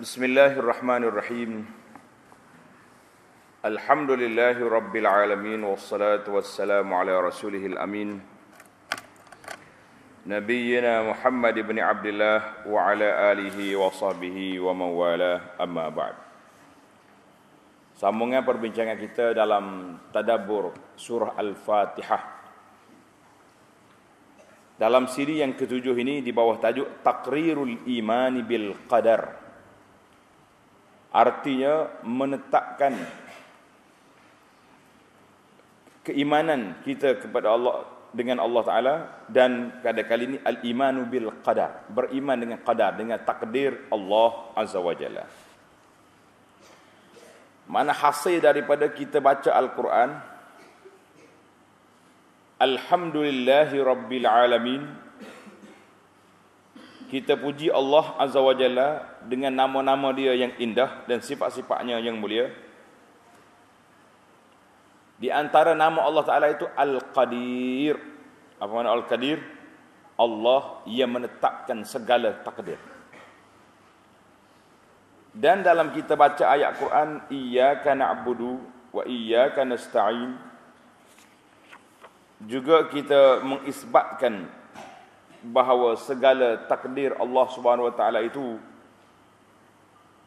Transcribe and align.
بسم 0.00 0.24
الله 0.24 0.52
الرحمن 0.58 1.02
الرحيم 1.04 1.50
الحمد 3.64 4.10
لله 4.10 4.56
رب 4.56 4.94
العالمين 4.96 5.60
والصلاة 5.64 6.24
والسلام 6.24 6.88
على 6.94 7.14
رسوله 7.20 7.66
الأمين 7.66 8.20
نبينا 10.26 10.92
محمد 11.10 11.56
بن 11.58 11.76
عبد 11.78 12.06
الله 12.06 12.40
وعلى 12.72 13.08
آله 13.32 13.58
وصحبه 13.76 14.60
ومن 14.60 14.90
والاه 14.96 15.40
أما 15.60 15.88
بعد 15.88 16.16
Sambungan 18.00 18.40
perbincangan 18.40 18.96
kita 18.96 19.36
dalam 19.36 19.92
tadabbur 20.08 20.72
surah 20.96 21.36
Al-Fatihah. 21.36 22.22
Dalam 24.80 25.04
siri 25.04 25.44
yang 25.44 25.52
ketujuh 25.52 25.92
ini 26.00 26.24
di 26.24 26.32
bawah 26.32 26.56
tajuk 26.56 27.04
Taqrirul 27.04 27.84
Imani 27.92 28.40
bil 28.40 28.72
Qadar. 28.88 29.43
Artinya 31.15 32.03
menetapkan 32.03 32.91
keimanan 36.03 36.75
kita 36.83 37.23
kepada 37.23 37.55
Allah 37.55 37.87
dengan 38.11 38.43
Allah 38.43 38.63
Taala 38.67 38.95
dan 39.31 39.79
pada 39.79 40.03
kali 40.03 40.35
ini 40.35 40.37
al-imanu 40.43 41.07
bil 41.07 41.31
qadar, 41.39 41.87
beriman 41.87 42.35
dengan 42.35 42.59
qadar, 42.59 42.99
dengan 42.99 43.19
takdir 43.23 43.87
Allah 43.87 44.51
Azza 44.59 44.83
wa 44.83 44.91
Jalla. 44.91 45.23
Mana 47.71 47.95
hasil 47.95 48.43
daripada 48.43 48.91
kita 48.91 49.23
baca 49.23 49.55
Al-Quran 49.55 50.35
Alhamdulillahi 52.61 53.75
Rabbil 53.83 54.27
Alamin 54.27 55.04
Kita 57.05 57.37
puji 57.37 57.69
Allah 57.69 58.17
Azza 58.17 58.41
wa 58.41 58.53
Jalla 58.57 59.19
Dengan 59.25 59.53
nama-nama 59.53 60.09
dia 60.11 60.33
yang 60.33 60.53
indah 60.57 61.05
Dan 61.05 61.21
sifat-sifatnya 61.21 62.01
yang 62.01 62.17
mulia 62.17 62.49
Di 65.21 65.29
antara 65.29 65.77
nama 65.77 66.03
Allah 66.03 66.23
Ta'ala 66.25 66.47
itu 66.51 66.65
Al-Qadir 66.65 67.95
Apa 68.57 68.71
makna 68.71 68.91
Al-Qadir? 68.93 69.39
Allah 70.15 70.79
yang 70.87 71.11
menetapkan 71.11 71.83
segala 71.83 72.39
takdir 72.39 72.79
dan 75.35 75.67
dalam 75.67 75.91
kita 75.91 76.15
baca 76.15 76.47
ayat 76.47 76.79
Quran, 76.79 77.19
iyyaka 77.27 77.91
na'budu 77.91 78.55
wa 78.95 79.03
iyyaka 79.03 79.67
nasta'in. 79.67 80.39
Juga 82.47 82.87
kita 82.87 83.43
mengisbatkan 83.43 84.47
bahawa 85.51 85.93
segala 86.01 86.65
takdir 86.65 87.13
Allah 87.21 87.45
Subhanahu 87.53 87.89
wa 87.89 87.95
taala 87.95 88.25
itu 88.25 88.57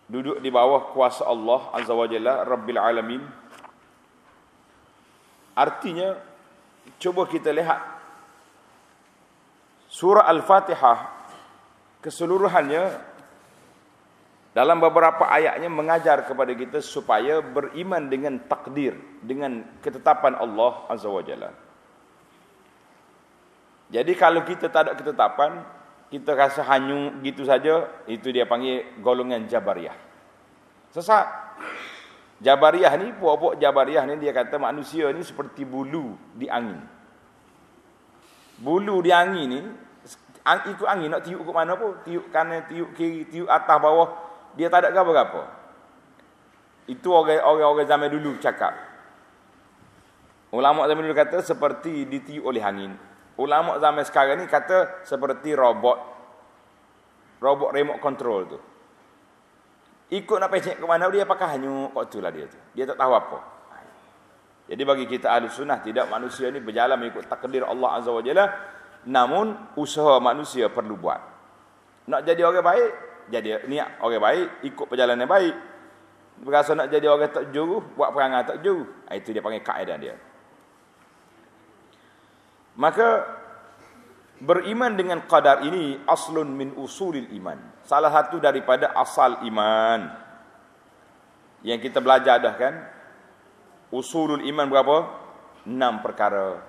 duduk 0.09 0.41
di 0.41 0.49
bawah 0.49 0.95
kuasa 0.95 1.27
Allah 1.27 1.69
Azza 1.75 1.93
wa 1.93 2.07
Jalla 2.09 2.47
Rabbil 2.47 2.81
alamin. 2.81 3.23
Artinya 5.59 6.15
cuba 7.03 7.27
kita 7.27 7.51
lihat 7.51 7.83
surah 9.91 10.25
Al-Fatihah 10.31 10.99
keseluruhannya 11.99 12.83
dalam 14.57 14.79
beberapa 14.81 15.29
ayatnya 15.29 15.69
mengajar 15.69 16.25
kepada 16.25 16.51
kita 16.57 16.79
supaya 16.81 17.43
beriman 17.45 18.07
dengan 18.09 18.39
takdir, 18.49 18.97
dengan 19.21 19.67
ketetapan 19.85 20.39
Allah 20.39 20.89
Azza 20.89 21.11
wa 21.11 21.21
Jalla. 21.21 21.68
Jadi 23.89 24.13
kalau 24.17 24.45
kita 24.45 24.69
tak 24.69 24.89
ada 24.89 24.93
ketetapan, 24.93 25.65
kita 26.13 26.37
rasa 26.37 26.61
hanyung 26.65 27.25
gitu 27.25 27.45
saja, 27.45 27.89
itu 28.05 28.29
dia 28.29 28.45
panggil 28.45 28.85
golongan 29.01 29.49
Jabariyah. 29.49 29.97
Sesat. 30.93 31.25
Jabariyah 32.39 32.93
ni, 33.01 33.17
puak-puak 33.17 33.57
Jabariyah 33.57 34.05
ni 34.09 34.21
dia 34.21 34.33
kata 34.37 34.61
manusia 34.61 35.09
ni 35.11 35.25
seperti 35.25 35.65
bulu 35.65 36.17
di 36.37 36.47
angin. 36.47 36.81
Bulu 38.61 39.01
di 39.01 39.11
angin 39.11 39.47
ni, 39.49 39.61
ikut 40.47 40.89
angin 40.89 41.13
nak 41.13 41.25
tiup 41.25 41.45
ke 41.45 41.53
mana 41.53 41.75
pun. 41.75 41.97
Tiup 42.05 42.29
kanan, 42.29 42.69
tiup 42.69 42.93
kiri, 42.93 43.25
tiup 43.29 43.49
atas, 43.49 43.77
bawah 43.81 44.09
dia 44.57 44.69
tak 44.73 44.89
ada 44.89 45.01
apa-apa. 45.01 45.43
Itu 46.89 47.13
orang-orang 47.13 47.85
zaman 47.85 48.09
dulu 48.09 48.41
cakap. 48.41 48.73
Ulama 50.49 50.89
zaman 50.89 51.05
dulu 51.05 51.17
kata 51.17 51.45
seperti 51.45 52.09
ditiup 52.09 52.49
oleh 52.49 52.65
angin. 52.65 52.97
Ulama 53.39 53.79
zaman 53.79 54.03
sekarang 54.03 54.43
ni 54.43 54.51
kata 54.51 55.07
seperti 55.07 55.55
robot. 55.55 55.99
Robot 57.39 57.71
remote 57.71 58.03
control 58.03 58.41
tu. 58.51 58.59
Ikut 60.09 60.37
nak 60.41 60.51
pecek 60.51 60.81
ke 60.81 60.87
mana 60.89 61.07
dia 61.13 61.23
pakai 61.29 61.55
hanyut 61.55 61.95
kok 61.95 62.05
itulah 62.11 62.35
dia 62.35 62.51
tu. 62.51 62.59
Dia 62.75 62.89
tak 62.89 62.99
tahu 62.99 63.13
apa. 63.15 63.39
Jadi 64.69 64.83
bagi 64.85 65.05
kita 65.09 65.33
ahli 65.33 65.49
sunnah 65.49 65.81
tidak 65.81 66.13
manusia 66.13 66.53
ni 66.53 66.61
berjalan 66.61 67.01
mengikut 67.01 67.25
takdir 67.25 67.65
Allah 67.65 67.89
Azza 67.97 68.13
wa 68.13 68.21
Jalla. 68.21 68.47
Namun 69.09 69.77
usaha 69.79 70.21
manusia 70.21 70.69
perlu 70.69 70.99
buat. 70.99 71.21
Nak 72.09 72.21
jadi 72.25 72.45
orang 72.45 72.65
baik, 72.65 72.91
jadi 73.33 73.65
niat 73.69 74.01
orang 74.01 74.21
baik, 74.21 74.49
ikut 74.69 74.87
perjalanan 74.89 75.29
baik. 75.29 75.55
Berasa 76.45 76.73
nak 76.77 76.89
jadi 76.93 77.09
orang 77.09 77.33
tak 77.33 77.49
juru, 77.53 77.81
buat 77.97 78.13
perangai 78.13 78.45
tak 78.45 78.59
juru. 78.61 78.85
Ah, 79.09 79.17
itu 79.17 79.33
dia 79.33 79.41
panggil 79.41 79.65
kaedah 79.65 79.97
dia. 79.97 80.15
Maka 82.79 83.27
beriman 84.39 84.95
dengan 84.95 85.19
qadar 85.27 85.67
ini 85.67 85.99
aslun 86.07 86.55
min 86.55 86.79
usulil 86.79 87.27
iman. 87.43 87.59
Salah 87.83 88.15
satu 88.15 88.39
daripada 88.39 88.95
asal 88.95 89.43
iman. 89.43 90.15
Yang 91.67 91.91
kita 91.91 91.99
belajar 91.99 92.39
dah 92.39 92.55
kan. 92.55 92.75
Usulul 93.91 94.47
iman 94.47 94.71
berapa? 94.71 94.97
Enam 95.67 95.99
perkara. 96.07 96.63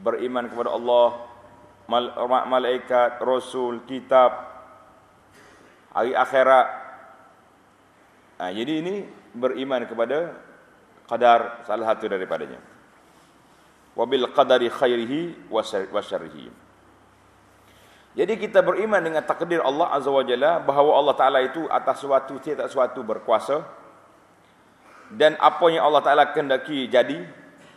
Beriman 0.00 0.48
kepada 0.48 0.72
Allah, 0.72 1.28
malaikat, 2.48 3.20
rasul, 3.20 3.84
kitab, 3.84 4.32
hari 5.92 6.16
akhirat. 6.16 6.66
Ha, 8.40 8.48
jadi 8.48 8.72
ini 8.80 9.04
beriman 9.36 9.84
kepada 9.84 10.40
qadar 11.04 11.68
salah 11.68 11.92
satu 11.92 12.08
daripadanya. 12.08 12.71
Wabil 13.92 14.24
qadari 14.32 14.72
khairihi 14.72 15.52
wa 15.52 15.60
syarrihi. 16.00 16.48
Jadi 18.12 18.34
kita 18.36 18.60
beriman 18.60 19.00
dengan 19.00 19.24
takdir 19.24 19.60
Allah 19.64 19.88
Azza 19.92 20.12
wa 20.12 20.20
Jalla 20.24 20.60
bahawa 20.60 21.00
Allah 21.00 21.14
Taala 21.16 21.38
itu 21.40 21.64
atas 21.68 22.04
suatu 22.04 22.36
tiada 22.40 22.68
suatu 22.68 23.00
berkuasa 23.00 23.64
dan 25.12 25.36
apa 25.40 25.64
yang 25.72 25.88
Allah 25.88 26.04
Taala 26.04 26.24
kehendaki 26.28 26.88
jadi 26.92 27.24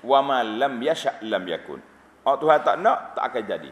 wa 0.04 0.20
ma 0.20 0.44
lam 0.44 0.76
yasha 0.84 1.16
lam 1.24 1.44
yakun. 1.48 1.80
Allah 2.28 2.40
Tuhan 2.40 2.60
tak 2.64 2.76
nak 2.84 2.98
tak 3.16 3.24
akan 3.32 3.44
jadi. 3.48 3.72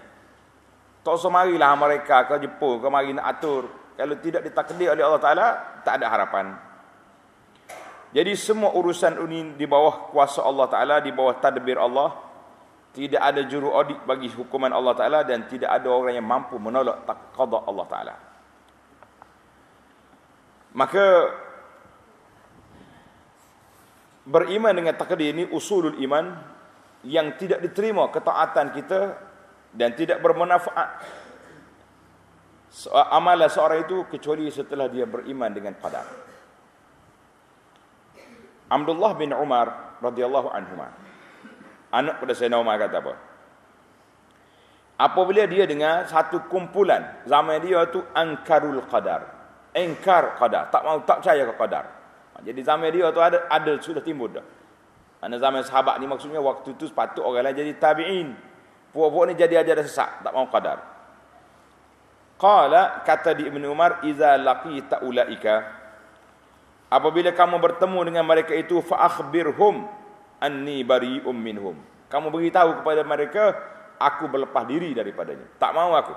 Tak 1.04 1.20
semarilah 1.20 1.72
mereka 1.76 2.24
ke 2.32 2.48
Jepun 2.48 2.80
ke 2.80 2.88
mari 2.88 3.12
nak 3.12 3.28
atur 3.28 3.68
kalau 3.94 4.16
tidak 4.18 4.42
ditakdir 4.42 4.90
oleh 4.90 5.04
Allah 5.06 5.22
Ta'ala 5.22 5.48
Tak 5.86 6.02
ada 6.02 6.10
harapan 6.10 6.58
Jadi 8.14 8.34
semua 8.34 8.74
urusan 8.74 9.22
ini 9.30 9.54
di 9.54 9.70
bawah 9.70 10.10
kuasa 10.10 10.42
Allah 10.42 10.66
Ta'ala 10.66 10.96
Di 11.02 11.14
bawah 11.14 11.38
tadbir 11.38 11.78
Allah 11.78 12.33
Tidak 12.94 13.18
ada 13.18 13.42
juru 13.50 13.74
audit 13.74 13.98
bagi 14.06 14.30
hukuman 14.30 14.70
Allah 14.70 14.94
Ta'ala 14.94 15.20
Dan 15.26 15.50
tidak 15.50 15.74
ada 15.74 15.90
orang 15.90 16.14
yang 16.14 16.28
mampu 16.30 16.62
menolak 16.62 17.10
takdir 17.10 17.62
Allah 17.66 17.86
Ta'ala 17.90 18.16
Maka 20.78 21.06
Beriman 24.24 24.72
dengan 24.78 24.94
takdir 24.94 25.34
ini 25.34 25.50
usulul 25.50 25.98
iman 26.06 26.38
Yang 27.02 27.28
tidak 27.42 27.60
diterima 27.66 28.14
ketaatan 28.14 28.72
kita 28.78 29.00
Dan 29.74 29.98
tidak 29.98 30.22
bermanfaat 30.22 30.90
amalan 33.14 33.50
seorang 33.50 33.86
itu 33.86 34.10
kecuali 34.10 34.50
setelah 34.50 34.90
dia 34.90 35.06
beriman 35.06 35.54
dengan 35.54 35.78
qadar. 35.78 36.10
Abdullah 38.74 39.14
bin 39.14 39.30
Umar 39.38 40.00
radhiyallahu 40.02 40.50
anhu 40.50 40.74
anak 41.94 42.18
pada 42.18 42.34
Sayyidina 42.34 42.58
Umar 42.58 42.82
kata 42.82 42.98
apa? 42.98 43.14
Apabila 44.98 45.46
dia 45.46 45.70
dengar 45.70 46.10
satu 46.10 46.50
kumpulan 46.50 47.22
zaman 47.30 47.62
dia 47.62 47.86
tu 47.94 48.02
angkarul 48.18 48.82
qadar. 48.90 49.30
Engkar 49.74 50.38
qadar, 50.38 50.70
tak 50.70 50.82
mau 50.86 51.02
tak 51.02 51.22
percaya 51.22 51.50
ke 51.50 51.54
qadar. 51.58 51.86
Jadi 52.42 52.60
zaman 52.66 52.90
dia 52.90 53.10
tu 53.14 53.22
ada 53.22 53.46
ada 53.50 53.72
sudah 53.78 54.02
timbul 54.02 54.30
dah. 54.30 54.46
Mana 55.22 55.40
zaman 55.40 55.64
sahabat 55.64 55.98
ni 56.02 56.06
maksudnya 56.06 56.44
waktu 56.44 56.76
tu 56.76 56.84
sepatut 56.90 57.24
orang 57.24 57.48
lain 57.48 57.58
jadi 57.64 57.74
tabi'in. 57.78 58.28
Puak-puak 58.94 59.32
ni 59.32 59.34
jadi 59.34 59.66
ajar 59.66 59.82
sesat, 59.82 60.22
tak 60.22 60.34
mau 60.36 60.46
qadar. 60.52 60.78
Qala 62.38 63.02
kata 63.08 63.34
di 63.34 63.48
Ibnu 63.48 63.72
Umar 63.72 64.04
iza 64.06 64.36
laqita 64.38 65.02
ulaika 65.02 65.64
apabila 66.94 67.34
kamu 67.34 67.58
bertemu 67.58 68.00
dengan 68.06 68.26
mereka 68.28 68.54
itu 68.54 68.84
fa 68.86 69.10
akhbirhum 69.10 69.88
anni 70.44 70.84
bari'um 70.84 71.32
minhum. 71.32 71.80
Kamu 72.12 72.28
beritahu 72.30 72.84
kepada 72.84 73.02
mereka 73.08 73.56
aku 73.96 74.28
berlepas 74.28 74.68
diri 74.68 74.92
daripadanya. 74.92 75.48
Tak 75.56 75.72
mau 75.72 75.96
aku. 75.96 76.14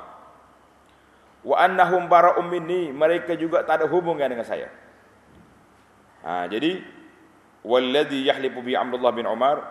Wa 1.47 1.63
annahum 1.63 2.11
bara'um 2.11 2.45
minni. 2.51 2.91
Mereka 2.91 3.39
juga 3.39 3.63
tak 3.63 3.81
ada 3.81 3.87
hubungan 3.87 4.27
dengan 4.27 4.45
saya. 4.45 4.69
Ha, 6.27 6.51
jadi 6.51 6.83
walladhi 7.63 8.27
yahlifu 8.27 8.61
bi 8.67 8.75
Abdullah 8.75 9.15
bin 9.15 9.31
Umar. 9.31 9.63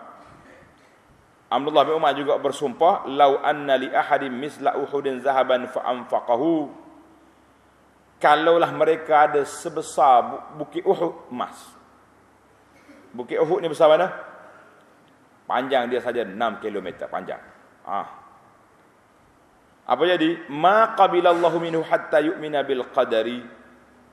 Abdullah 1.51 1.83
bin 1.85 1.93
Umar 1.99 2.15
juga 2.17 2.39
bersumpah 2.39 3.05
lau 3.05 3.37
anna 3.43 3.77
li 3.77 3.91
ahadin 3.91 4.33
misla 4.33 4.79
uhudin 4.79 5.21
zahaban 5.21 5.67
fa 5.69 5.83
anfaqahu. 5.83 6.71
Kalaulah 8.17 8.71
mereka 8.71 9.29
ada 9.29 9.43
sebesar 9.43 10.55
bukit 10.57 10.81
Uhud 10.87 11.29
emas. 11.29 11.75
Bukit 13.13 13.37
Uhud 13.37 13.61
ni 13.61 13.67
besar 13.69 13.91
mana 13.91 14.24
panjang 15.45 15.87
dia 15.87 16.01
saja 16.01 16.25
6 16.25 16.35
km 16.61 17.09
panjang 17.09 17.41
ah 17.85 18.25
apa 19.85 20.01
jadi? 20.09 20.49
Ma 20.49 20.97
qabilallahu 20.97 21.61
minhu 21.61 21.85
hatta 21.85 22.17
yu'mina 22.17 22.65
bil 22.65 22.89
qadari. 22.89 23.45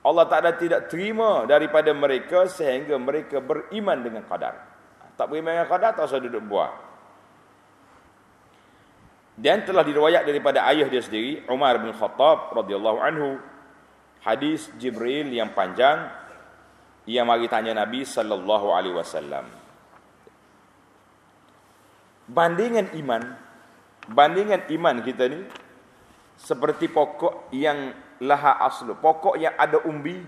Allah 0.05 0.25
Taala 0.29 0.53
tidak 0.53 0.85
terima 0.85 1.49
daripada 1.49 1.89
mereka 1.97 2.45
sehingga 2.45 2.93
mereka 3.01 3.41
beriman 3.41 3.97
dengan 4.05 4.21
qadar. 4.29 4.53
Tak 5.17 5.25
beriman 5.31 5.57
dengan 5.57 5.69
qadar 5.71 5.97
tak 5.97 6.05
usah 6.05 6.21
duduk 6.21 6.45
buah. 6.45 6.71
Dan 9.33 9.65
telah 9.65 9.81
diriwayat 9.81 10.29
daripada 10.29 10.61
ayah 10.69 10.85
dia 10.85 11.01
sendiri, 11.01 11.41
Umar 11.49 11.81
bin 11.81 11.89
Khattab 11.89 12.53
radhiyallahu 12.53 12.99
anhu, 13.01 13.41
hadis 14.21 14.69
Jibril 14.77 15.33
yang 15.33 15.57
panjang 15.57 16.05
ia 17.09 17.25
mari 17.25 17.49
tanya 17.49 17.73
Nabi 17.73 18.05
sallallahu 18.05 18.69
alaihi 18.69 18.93
wasallam. 18.93 19.62
Bandingan 22.23 22.95
iman, 22.95 23.23
bandingan 24.07 24.63
iman 24.71 24.95
kita 25.03 25.27
ni 25.27 25.43
seperti 26.39 26.87
pokok 26.87 27.51
yang 27.51 27.91
laha 28.23 28.63
aslu. 28.63 28.95
Pokok 28.95 29.35
yang 29.35 29.53
ada 29.59 29.83
umbi 29.83 30.23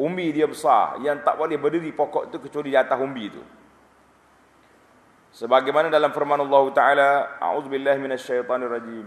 umbi 0.00 0.32
dia 0.32 0.48
besar 0.48 0.98
yang 1.04 1.20
tak 1.20 1.36
boleh 1.36 1.60
berdiri 1.60 1.92
pokok 1.92 2.32
itu 2.32 2.36
kecuali 2.42 2.72
di 2.72 2.78
atas 2.78 2.96
umbi 2.96 3.28
itu 3.28 3.42
sebagaimana 5.36 5.92
dalam 5.92 6.10
firman 6.10 6.40
Allah 6.40 6.64
taala 6.72 7.08
a'udzubillahi 7.40 7.98
minasyaitonirrajim. 8.00 9.06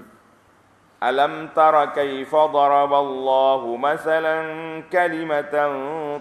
Alam 0.95 1.51
tara 1.51 1.91
kaifa 1.91 2.49
daraballahu 2.49 3.77
masalan 3.77 4.81
kalimatan 4.89 5.69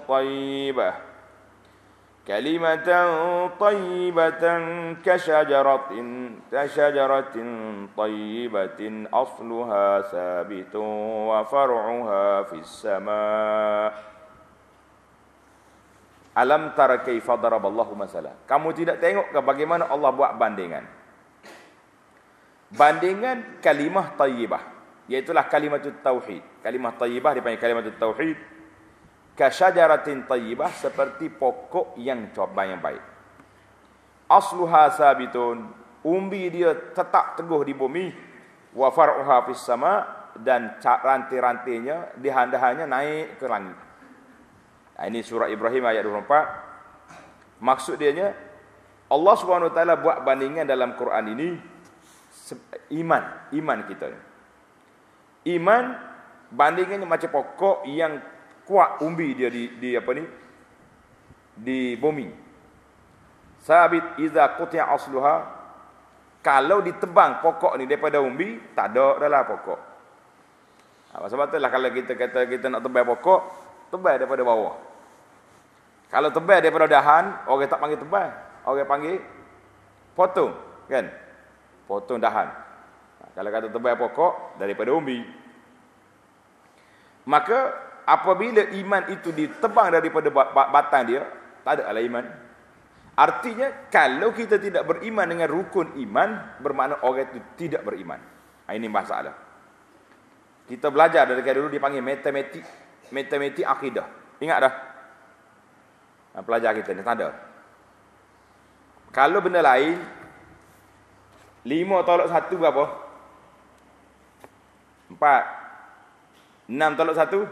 thayyibah 0.05 1.14
كلمة 2.30 2.90
طيبة 3.58 4.44
كشجرة 5.02 5.92
كشجرة 6.54 7.36
طيبة 7.98 8.82
أصلها 9.14 9.88
ثابت 10.02 10.74
وفرعها 11.30 12.26
في 12.44 12.58
السماء 12.62 13.92
Alam 16.40 16.72
tara 16.72 17.04
kaifa 17.04 17.36
daraballahu 17.36 18.00
masala. 18.00 18.32
Kamu 18.48 18.72
tidak 18.72 19.04
tengok 19.04 19.28
ke 19.28 19.40
bagaimana 19.44 19.92
Allah 19.92 20.08
buat 20.14 20.40
bandingan? 20.40 20.88
Bandingan 22.72 23.60
kalimah 23.60 24.16
tayyibah, 24.16 24.64
iaitu 25.12 25.36
kalimat 25.52 25.84
tauhid. 25.84 26.40
Kalimah 26.64 26.96
tayyibah 26.96 27.36
dipanggil 27.36 27.60
kalimah 27.60 27.84
tauhid 27.92 28.40
kasyajaratin 29.35 30.27
tayyibah 30.31 30.71
seperti 30.75 31.31
pokok 31.31 31.99
yang 31.99 32.31
coba 32.31 32.67
yang 32.67 32.79
baik. 32.79 33.03
Asluha 34.31 34.91
sabitun, 34.95 35.69
umbi 36.07 36.49
dia 36.49 36.75
tetap 36.95 37.37
teguh 37.37 37.63
di 37.67 37.75
bumi, 37.77 38.07
wa 38.75 38.89
far'uha 38.91 39.47
fis 39.51 39.63
sama 39.63 40.07
dan 40.39 40.79
rantai-rantainya 40.83 42.19
dihandahannya 42.19 42.87
naik 42.91 43.39
ke 43.39 43.47
langit. 43.47 43.79
Nah, 44.95 45.05
ini 45.11 45.23
surah 45.23 45.51
Ibrahim 45.51 45.85
ayat 45.87 46.03
24. 46.07 47.63
Maksud 47.63 47.99
dia 47.99 48.11
nya 48.15 48.29
Allah 49.11 49.35
Subhanahu 49.39 49.71
wa 49.71 49.75
taala 49.75 49.95
buat 49.99 50.27
bandingan 50.27 50.67
dalam 50.67 50.99
Quran 50.99 51.25
ini 51.35 51.49
iman, 52.99 53.23
iman 53.55 53.79
kita. 53.87 54.07
Iman 55.45 55.85
bandingannya 56.51 57.07
macam 57.07 57.31
pokok 57.31 57.87
yang 57.91 58.19
kuat 58.65 59.05
umbi 59.05 59.37
dia 59.37 59.49
di, 59.53 59.77
di 59.77 59.93
apa 59.95 60.11
ni? 60.17 60.25
Di 61.55 61.95
bumi. 62.01 62.29
Sabit 63.65 64.21
iza 64.21 64.45
qutiya 64.57 64.89
asluha. 64.93 65.65
Kalau 66.45 66.85
ditebang 66.85 67.41
pokok 67.41 67.81
ni 67.81 67.89
daripada 67.89 68.21
umbi 68.21 68.61
tak 68.77 68.93
ada 68.93 69.17
dalam 69.17 69.45
pokok. 69.49 69.81
Apa 71.15 71.31
sebab 71.31 71.49
itulah 71.49 71.71
kalau 71.73 71.89
kita 71.89 72.13
kata 72.19 72.45
kita 72.51 72.67
nak 72.69 72.83
tebal 72.85 73.07
pokok 73.07 73.41
tebal 73.89 74.19
daripada 74.21 74.43
bawah. 74.45 74.77
Kalau 76.13 76.29
tebal 76.29 76.61
daripada 76.61 76.91
dahan 76.91 77.49
orang 77.49 77.71
tak 77.71 77.81
panggil 77.81 77.97
tebal. 77.97 78.29
Orang 78.69 78.85
panggil 78.85 79.17
potong 80.13 80.53
kan? 80.91 81.09
Potong 81.89 82.21
dahan. 82.21 82.53
Kalau 83.33 83.49
kata 83.49 83.73
tebal 83.73 83.95
pokok 83.97 84.61
daripada 84.61 84.93
umbi. 84.93 85.25
Maka 87.25 87.73
apabila 88.05 88.69
iman 88.85 89.03
itu 89.09 89.33
ditebang 89.33 89.93
daripada 89.93 90.29
batang 90.69 91.05
dia, 91.09 91.25
tak 91.65 91.81
ada 91.81 91.93
lah 91.93 92.05
iman. 92.05 92.25
Artinya, 93.15 93.89
kalau 93.89 94.35
kita 94.35 94.59
tidak 94.59 94.85
beriman 94.91 95.25
dengan 95.31 95.47
rukun 95.47 95.95
iman, 96.03 96.59
bermakna 96.59 96.99
orang 97.07 97.31
itu 97.31 97.41
tidak 97.55 97.87
beriman. 97.87 98.19
Ha, 98.67 98.75
ini 98.75 98.91
masalah. 98.91 99.33
Kita 100.67 100.91
belajar 100.91 101.29
dari 101.29 101.45
dulu 101.45 101.71
dipanggil 101.71 102.03
matematik, 102.03 102.65
matematik 103.15 103.63
akidah. 103.63 104.07
Ingat 104.43 104.59
dah? 104.67 104.75
Ha, 106.35 106.43
pelajar 106.43 106.75
kita 106.75 106.91
ni, 106.91 107.07
tak 107.07 107.15
ada. 107.23 107.31
Kalau 109.15 109.39
benda 109.39 109.63
lain, 109.63 109.95
lima 111.63 112.03
tolak 112.03 112.27
satu 112.35 112.55
berapa? 112.59 112.85
Empat. 115.07 115.43
Enam 116.67 116.99
tolak 116.99 117.15
satu? 117.15 117.47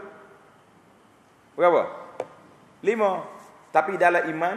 Berapa? 1.53 1.81
Lima. 2.81 3.23
Tapi 3.73 3.97
dalam 3.97 4.29
iman, 4.29 4.55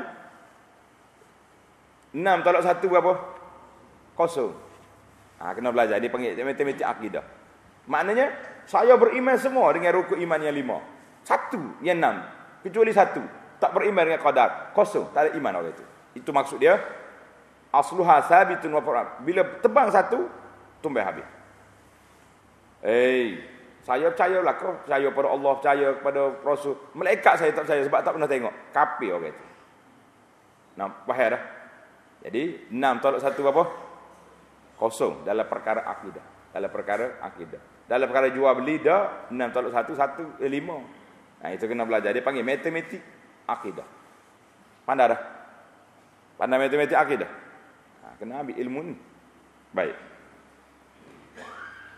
enam 2.13 2.39
tolak 2.45 2.65
satu 2.65 2.85
berapa? 2.93 3.13
Kosong. 4.13 4.53
Ha, 5.41 5.53
kena 5.57 5.73
belajar. 5.73 6.01
Dia 6.01 6.13
panggil 6.13 6.37
matematik 6.41 6.85
akidah. 6.85 7.25
Maknanya, 7.89 8.33
saya 8.69 8.97
beriman 8.97 9.37
semua 9.41 9.73
dengan 9.73 9.97
rukun 9.97 10.21
iman 10.21 10.41
yang 10.41 10.57
lima. 10.57 10.77
Satu 11.25 11.81
yang 11.81 12.01
enam. 12.01 12.25
Kecuali 12.61 12.93
satu. 12.93 13.23
Tak 13.57 13.73
beriman 13.73 14.05
dengan 14.05 14.21
qadar. 14.21 14.73
Kosong. 14.73 15.13
Tak 15.13 15.21
ada 15.21 15.31
iman 15.37 15.65
orang 15.65 15.73
itu. 15.73 15.85
Itu 16.17 16.31
maksud 16.33 16.61
dia. 16.61 16.77
Asluha 17.73 18.25
sabitun 18.25 18.73
wa 18.73 18.83
Bila 19.21 19.45
tebang 19.61 19.93
satu, 19.93 20.29
tumbuh 20.81 21.05
habis. 21.05 21.25
Eh, 22.85 22.93
hey, 22.93 23.25
saya 23.87 24.11
percayalah 24.11 24.55
kau 24.59 24.75
percaya 24.83 25.07
pada 25.15 25.29
Allah, 25.31 25.53
percaya 25.63 25.87
kepada 25.95 26.21
Rasul. 26.43 26.75
Malaikat 26.99 27.35
saya 27.39 27.55
tak 27.55 27.71
percaya 27.71 27.87
sebab 27.87 28.01
tak 28.03 28.13
pernah 28.19 28.27
tengok. 28.27 28.55
Kafir 28.75 29.15
orang 29.15 29.31
itu. 29.31 29.47
Nampak 30.75 31.07
bahaya 31.07 31.29
dah. 31.39 31.43
Jadi, 32.27 32.43
enam 32.75 32.99
tolak 32.99 33.23
satu 33.23 33.47
apa? 33.47 33.65
Kosong 34.75 35.23
dalam 35.23 35.47
perkara 35.47 35.87
akidah. 35.87 36.51
Dalam 36.51 36.67
perkara 36.67 37.23
akidah. 37.23 37.63
Dalam 37.87 38.11
perkara 38.11 38.35
jual 38.35 38.51
beli 38.59 38.83
dah, 38.83 39.31
enam 39.31 39.55
tolak 39.55 39.71
satu, 39.71 39.95
satu, 39.95 40.25
eh, 40.43 40.51
lima. 40.51 40.83
Nah, 41.47 41.55
itu 41.55 41.71
kena 41.71 41.87
belajar. 41.87 42.11
Dia 42.11 42.27
panggil 42.27 42.43
matematik 42.43 42.99
akidah. 43.47 43.87
Pandai 44.83 45.15
dah? 45.15 45.21
Pandai 46.35 46.59
matematik 46.59 46.99
akidah? 46.99 47.31
Nah, 48.03 48.19
kena 48.19 48.43
ambil 48.43 48.59
ilmu 48.59 48.81
ni. 48.83 48.99
Baik. 49.71 49.95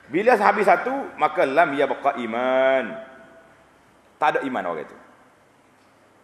Bila 0.08 0.40
habis 0.40 0.64
satu, 0.64 0.92
maka 1.20 1.44
lam 1.44 1.76
yabqa 1.76 2.16
iman. 2.16 2.84
Tak 4.16 4.28
ada 4.34 4.40
iman 4.48 4.64
orang 4.64 4.88
itu. 4.88 4.96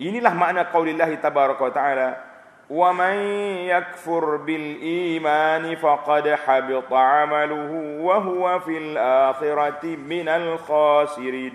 Inilah 0.09 0.35
makna 0.35 0.67
qaulillah 0.73 1.07
tabaraka 1.21 1.71
taala, 1.71 2.09
"Wa 2.67 2.91
man 2.91 3.15
yakfur 3.69 4.43
bil 4.43 4.81
iman 5.21 5.63
faqad 5.79 6.27
habita 6.33 6.91
'amaluhu 6.91 8.03
wa 8.03 8.17
huwa 8.19 8.53
fil 8.65 8.97
akhirati 8.99 10.01
minal 10.01 10.59
khasirin." 10.65 11.55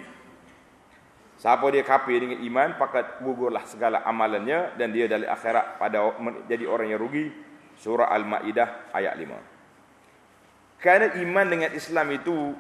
Siapa 1.40 1.72
dia 1.72 1.88
kafir 1.88 2.20
dengan 2.20 2.40
iman, 2.44 2.70
pakat 2.76 3.24
gugurlah 3.24 3.64
segala 3.64 4.04
amalannya 4.04 4.76
dan 4.76 4.92
dia 4.92 5.08
dari 5.08 5.24
akhirat 5.24 5.80
pada 5.80 6.04
jadi 6.52 6.68
orang 6.68 6.92
yang 6.92 7.00
rugi. 7.00 7.32
Surah 7.80 8.12
Al-Maidah 8.12 8.92
ayat 8.92 9.16
5. 9.16 9.59
Kerana 10.80 11.20
iman 11.20 11.46
dengan 11.48 11.72
Islam 11.76 12.08
itu 12.16 12.56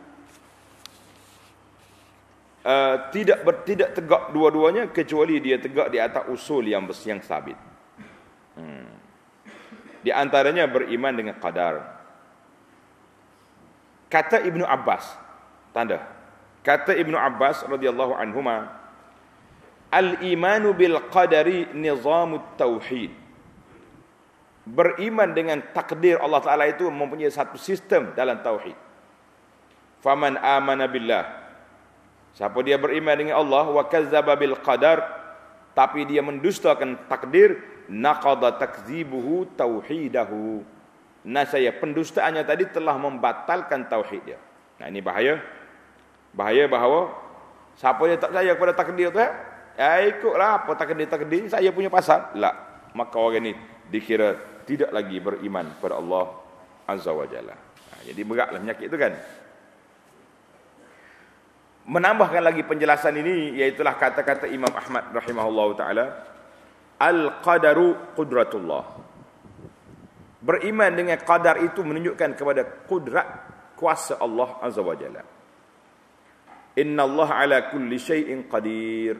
uh, 2.68 2.96
tidak 3.16 3.40
ber, 3.48 3.56
tidak 3.64 3.96
tegak 3.96 4.36
dua-duanya 4.36 4.92
kecuali 4.92 5.40
dia 5.40 5.56
tegak 5.56 5.88
di 5.88 5.98
atas 6.04 6.28
usul 6.28 6.68
yang 6.68 6.84
yang 7.08 7.24
sabit. 7.24 7.56
Hmm. 8.60 8.92
Di 10.04 10.12
antaranya 10.12 10.68
beriman 10.68 11.16
dengan 11.16 11.36
qadar. 11.40 12.00
Kata 14.10 14.42
Ibnu 14.42 14.66
Abbas, 14.66 15.06
tanda 15.72 16.02
Kata 16.60 16.92
Ibnu 16.92 17.16
Abbas 17.16 17.64
radhiyallahu 17.64 18.14
anhuma, 18.20 18.68
Al-imanu 19.90 20.76
bil 20.78 21.02
qadari 21.10 21.66
nizamut 21.74 22.46
tauhid. 22.62 23.10
Beriman 24.70 25.34
dengan 25.34 25.58
takdir 25.74 26.22
Allah 26.22 26.46
Taala 26.46 26.70
itu 26.70 26.86
mempunyai 26.86 27.34
satu 27.34 27.58
sistem 27.58 28.14
dalam 28.14 28.38
tauhid. 28.46 28.78
Faman 30.06 30.38
amana 30.38 30.86
billah. 30.86 31.26
Siapa 32.38 32.62
dia 32.62 32.78
beriman 32.78 33.18
dengan 33.18 33.42
Allah 33.42 33.66
wa 33.66 33.84
kazzaba 33.90 34.38
bil 34.38 34.54
qadar 34.62 35.02
tapi 35.74 36.06
dia 36.06 36.22
mendustakan 36.22 37.10
takdir 37.10 37.58
naqada 37.90 38.62
takdzibuhu 38.62 39.50
tauhidahu. 39.58 40.62
Nah 41.26 41.44
saya 41.50 41.74
pendustaannya 41.74 42.46
tadi 42.46 42.70
telah 42.70 42.94
membatalkan 43.02 43.90
tauhid 43.90 44.22
dia. 44.22 44.40
Nah 44.78 44.86
ini 44.86 45.02
bahaya. 45.02 45.42
Bahaya 46.30 46.70
bahawa 46.70 47.10
siapa 47.74 48.06
dia 48.06 48.22
tak 48.22 48.30
percaya 48.30 48.54
kepada 48.54 48.74
takdir 48.78 49.10
tu 49.10 49.18
eh? 49.18 49.34
Ya 49.80 49.98
ikutlah 50.06 50.62
apa 50.62 50.72
takdir-takdir 50.78 51.50
saya 51.50 51.74
punya 51.74 51.90
pasal. 51.90 52.38
La, 52.38 52.54
maka 52.94 53.18
orang 53.18 53.42
ini 53.42 53.54
dikira 53.89 54.62
tidak 54.63 54.93
lagi 54.93 55.17
beriman 55.17 55.65
kepada 55.77 55.98
Allah 55.98 56.25
Azza 56.86 57.10
wa 57.10 57.25
Jalla. 57.25 57.58
Ha, 57.58 57.93
jadi 58.05 58.22
beratlah 58.22 58.62
penyakit 58.62 58.86
itu 58.86 58.98
kan. 58.98 59.13
Menambahkan 61.89 62.46
lagi 62.46 62.62
penjelasan 62.62 63.17
ini 63.17 63.58
iaitulah 63.58 63.98
kata-kata 63.98 64.46
Imam 64.46 64.69
Ahmad 64.69 65.10
rahimahullahu 65.10 65.74
taala 65.74 66.05
al-qadaru 67.01 68.13
qudratullah. 68.13 68.86
Beriman 70.39 70.93
dengan 70.93 71.17
qadar 71.19 71.60
itu 71.65 71.81
menunjukkan 71.84 72.38
kepada 72.38 72.62
kudrat 72.86 73.27
kuasa 73.75 74.22
Allah 74.22 74.62
Azza 74.62 74.86
wa 74.86 74.96
Jalla. 74.96 75.24
Inna 76.79 77.03
Allah 77.03 77.29
ala 77.34 77.58
kulli 77.74 78.00
syai'in 78.00 78.48
qadir. 78.48 79.19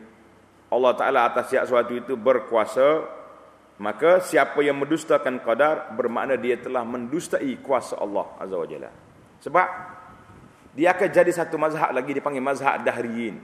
Allah 0.70 0.94
Ta'ala 0.94 1.20
atas 1.26 1.50
siap 1.50 1.66
sesuatu 1.66 1.98
itu 1.98 2.14
berkuasa 2.14 3.19
Maka 3.80 4.20
siapa 4.20 4.60
yang 4.60 4.76
mendustakan 4.76 5.40
qadar 5.40 5.96
Bermakna 5.96 6.36
dia 6.36 6.60
telah 6.60 6.84
mendustai 6.84 7.56
kuasa 7.64 7.96
Allah 7.96 8.28
Azza 8.36 8.56
wa 8.60 8.68
Jalla. 8.68 8.92
Sebab 9.40 9.68
Dia 10.76 10.92
akan 10.94 11.10
jadi 11.10 11.32
satu 11.32 11.56
mazhab 11.56 11.96
lagi 11.96 12.12
dipanggil 12.12 12.44
mazhab 12.44 12.84
dahriyin. 12.84 13.40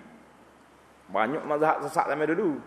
Banyak 1.10 1.44
mazhab 1.48 1.82
sesat 1.88 2.06
sama 2.06 2.28
dulu. 2.28 2.60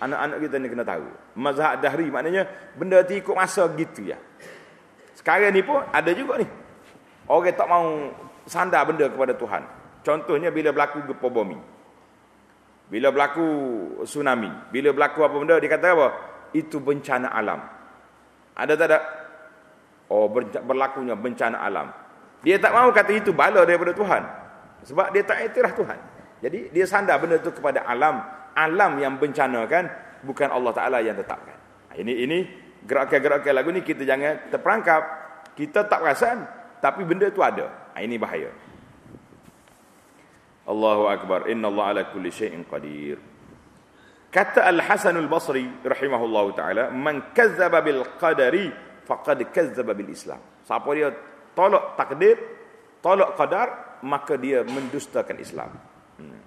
Anak-anak 0.00 0.38
kita 0.42 0.56
ni 0.58 0.68
kena 0.68 0.84
tahu. 0.84 1.06
Mazhab 1.38 1.80
dahri 1.80 2.08
maknanya 2.10 2.48
Benda 2.76 3.00
tu 3.06 3.14
ikut 3.16 3.34
masa 3.36 3.64
gitu 3.76 4.10
ya. 4.10 4.18
Sekarang 5.16 5.52
ni 5.52 5.60
pun 5.60 5.80
ada 5.92 6.10
juga 6.16 6.40
ni. 6.40 6.48
Orang 7.30 7.52
tak 7.54 7.68
mau 7.70 8.10
sandar 8.48 8.82
benda 8.88 9.06
kepada 9.06 9.36
Tuhan. 9.36 9.62
Contohnya 10.00 10.48
bila 10.50 10.72
berlaku 10.72 11.04
gempa 11.06 11.28
bumi. 11.28 11.58
Bila 12.90 13.14
berlaku 13.14 13.46
tsunami, 14.02 14.50
bila 14.74 14.90
berlaku 14.90 15.22
apa 15.22 15.36
benda 15.38 15.62
dia 15.62 15.70
kata 15.70 15.94
apa? 15.94 16.08
Itu 16.50 16.82
bencana 16.82 17.30
alam. 17.30 17.60
Ada 18.58 18.72
tak 18.76 18.86
ada? 18.90 18.98
Oh 20.10 20.26
berlakunya 20.28 21.14
bencana 21.14 21.62
alam. 21.62 21.88
Dia 22.42 22.58
tak 22.58 22.74
mau 22.74 22.90
kata 22.90 23.12
itu 23.14 23.30
bala 23.30 23.62
daripada 23.62 23.94
Tuhan. 23.94 24.22
Sebab 24.84 25.12
dia 25.14 25.22
tak 25.22 25.44
iktiraf 25.50 25.76
Tuhan. 25.76 25.98
Jadi 26.40 26.72
dia 26.72 26.84
sandar 26.88 27.20
benda 27.20 27.36
itu 27.36 27.52
kepada 27.52 27.84
alam, 27.84 28.24
alam 28.56 28.96
yang 28.96 29.20
bencana 29.20 29.68
kan, 29.68 29.86
bukan 30.24 30.48
Allah 30.48 30.72
Taala 30.72 30.98
yang 31.04 31.14
tetapkan. 31.14 31.54
Ini 31.92 32.12
ini 32.24 32.38
gerakan-gerakan 32.88 33.52
lagu 33.52 33.70
ni 33.70 33.84
kita 33.84 34.08
jangan 34.08 34.48
terperangkap. 34.48 35.02
Kita 35.52 35.84
tak 35.84 36.00
perasan 36.00 36.48
tapi 36.80 37.04
benda 37.04 37.28
itu 37.28 37.44
ada. 37.44 37.92
Ini 38.00 38.16
bahaya. 38.16 38.48
Allahu 40.64 41.12
akbar 41.12 41.50
inna 41.52 41.68
Allah 41.68 41.84
ala 41.92 42.02
kulli 42.08 42.32
syai'in 42.32 42.64
qadir 42.64 43.20
kata 44.30 44.64
Al 44.64 44.80
Hasan 44.80 45.18
Al 45.18 45.28
Basri 45.28 45.66
rahimahullah 45.82 46.46
taala 46.54 46.84
man 46.94 47.34
kazzaba 47.34 47.82
bil 47.82 48.06
qadari 48.16 48.70
faqad 49.04 49.44
kazzaba 49.50 49.92
bil 49.92 50.10
Islam. 50.10 50.38
Siapa 50.64 50.88
dia 50.94 51.10
tolak 51.52 51.98
takdir 51.98 52.38
tolak 53.02 53.36
qadar 53.36 53.98
maka 54.06 54.38
dia 54.40 54.64
mendustakan 54.64 55.36
Islam. 55.42 55.70
Hmm. 56.20 56.40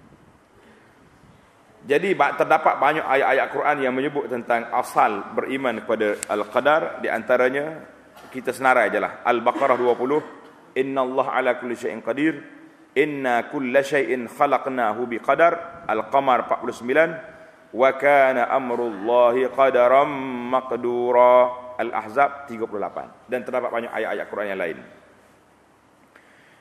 jadi 1.82 2.14
terdapat 2.14 2.78
banyak 2.78 3.02
ayat-ayat 3.02 3.46
Quran 3.50 3.76
yang 3.82 3.94
menyebut 3.94 4.30
tentang 4.30 4.70
asal 4.70 5.34
beriman 5.34 5.82
kepada 5.82 6.16
al-qadar. 6.30 7.02
Di 7.02 7.10
antaranya 7.10 7.84
kita 8.30 8.54
senarai 8.54 8.88
ajalah 8.88 9.26
al-baqarah 9.26 9.76
20 9.76 10.78
innallaha 10.78 11.34
ala 11.38 11.58
kulli 11.58 11.74
syai'in 11.74 12.02
qadir 12.02 12.54
Inna 12.94 13.50
kulla 13.50 13.82
syai'in 13.82 14.30
khalaqnahu 14.30 15.10
biqadar. 15.10 15.84
Al-Qamar 15.90 16.46
49 16.46 17.33
Wa 17.74 17.90
kana 17.98 18.46
amrullahi 18.54 19.50
qadaram 19.50 20.06
maqdura. 20.54 21.64
Al-Ahzab 21.74 22.46
38 22.46 23.26
Dan 23.26 23.42
terdapat 23.42 23.70
banyak 23.74 23.90
ayat-ayat 23.90 24.26
Quran 24.30 24.46
yang 24.54 24.60
lain. 24.62 24.78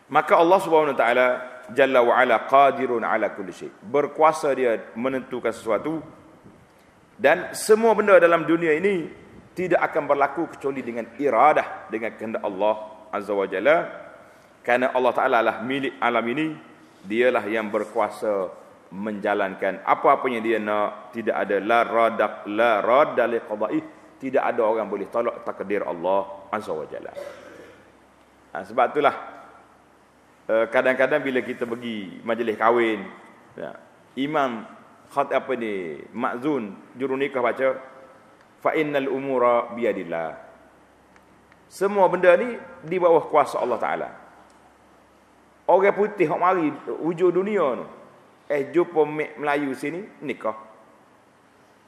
Maka 0.09 0.33
Allah 0.41 0.59
Subhanahu 0.61 0.97
wa 0.97 0.99
taala 0.99 1.27
Jalla 1.71 2.03
wa 2.03 2.17
ala 2.17 2.43
qadirun 2.43 3.07
ala 3.07 3.31
kulli 3.31 3.55
syai' 3.55 3.71
Berkuasa 3.71 4.51
dia 4.57 4.91
menentukan 4.97 5.53
sesuatu. 5.53 6.01
Dan 7.13 7.53
semua 7.53 7.93
benda 7.93 8.17
dalam 8.17 8.43
dunia 8.43 8.73
ini 8.73 9.05
Tidak 9.53 9.77
akan 9.77 10.03
berlaku 10.09 10.57
kecuali 10.57 10.81
dengan 10.81 11.05
iradah 11.13 11.93
Dengan 11.93 12.09
kehendak 12.17 12.41
Allah 12.41 13.05
Azza 13.13 13.37
wa 13.37 13.45
Jalla. 13.45 13.77
Karena 14.65 14.91
Allah 14.97 15.13
Ta'ala 15.13 15.39
lah 15.45 15.55
milik 15.61 15.93
alam 16.01 16.25
ini 16.25 16.57
Dialah 17.05 17.45
yang 17.45 17.69
berkuasa 17.69 18.62
menjalankan 18.93 19.81
apa-apa 19.81 20.29
yang 20.29 20.45
dia 20.45 20.61
nak. 20.61 21.09
Tidak 21.09 21.33
ada 21.33 21.57
la 21.57 21.79
radak 21.81 22.45
la 22.53 22.77
radali 22.79 23.41
qada'i. 23.41 23.79
Tidak 24.21 24.39
ada 24.39 24.61
orang 24.63 24.87
boleh 24.87 25.09
tolak 25.11 25.43
takdir 25.43 25.83
Allah 25.83 26.47
Azza 26.53 26.71
wa 26.71 26.87
Jalla. 26.87 27.11
Ha, 28.53 28.63
Sebab 28.63 28.93
itulah 28.93 29.15
eh, 30.47 30.65
Kadang-kadang 30.69 31.19
bila 31.25 31.41
kita 31.43 31.65
pergi 31.67 32.21
majlis 32.23 32.55
kahwin 32.55 33.03
ya, 33.57 33.75
Imam 34.15 34.63
khat 35.11 35.33
apa 35.33 35.51
ni 35.57 35.99
Makzun 36.13 36.95
juru 36.95 37.17
nikah 37.17 37.43
baca 37.43 37.81
Fa 38.63 38.77
innal 38.77 39.11
umura 39.11 39.73
biadillah 39.75 40.39
Semua 41.67 42.07
benda 42.07 42.31
ni 42.37 42.55
di 42.85 43.01
bawah 43.01 43.25
kuasa 43.27 43.57
Allah 43.57 43.81
Ta'ala. 43.81 44.09
Orang 45.65 45.95
putih 45.97 46.29
hok 46.29 46.37
mari 46.37 46.69
hujung 47.01 47.33
dunia 47.33 47.81
ni. 47.81 47.85
Eh 48.51 48.71
jumpa 48.75 49.07
mek 49.07 49.39
Melayu 49.39 49.71
sini 49.75 50.03
nikah. 50.19 50.55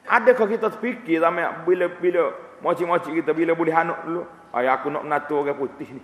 Adakah 0.06 0.46
kita 0.46 0.70
terfikir 0.70 1.18
sama 1.18 1.66
bila 1.66 1.90
bila 1.90 2.30
moci-moci 2.62 3.10
kita 3.20 3.34
bila 3.34 3.52
boleh 3.58 3.74
anak 3.74 4.06
dulu? 4.06 4.22
Ayah 4.54 4.78
aku 4.78 4.88
nak 4.88 5.04
menato 5.04 5.34
orang 5.36 5.58
putih 5.58 5.98
ni. 5.98 6.02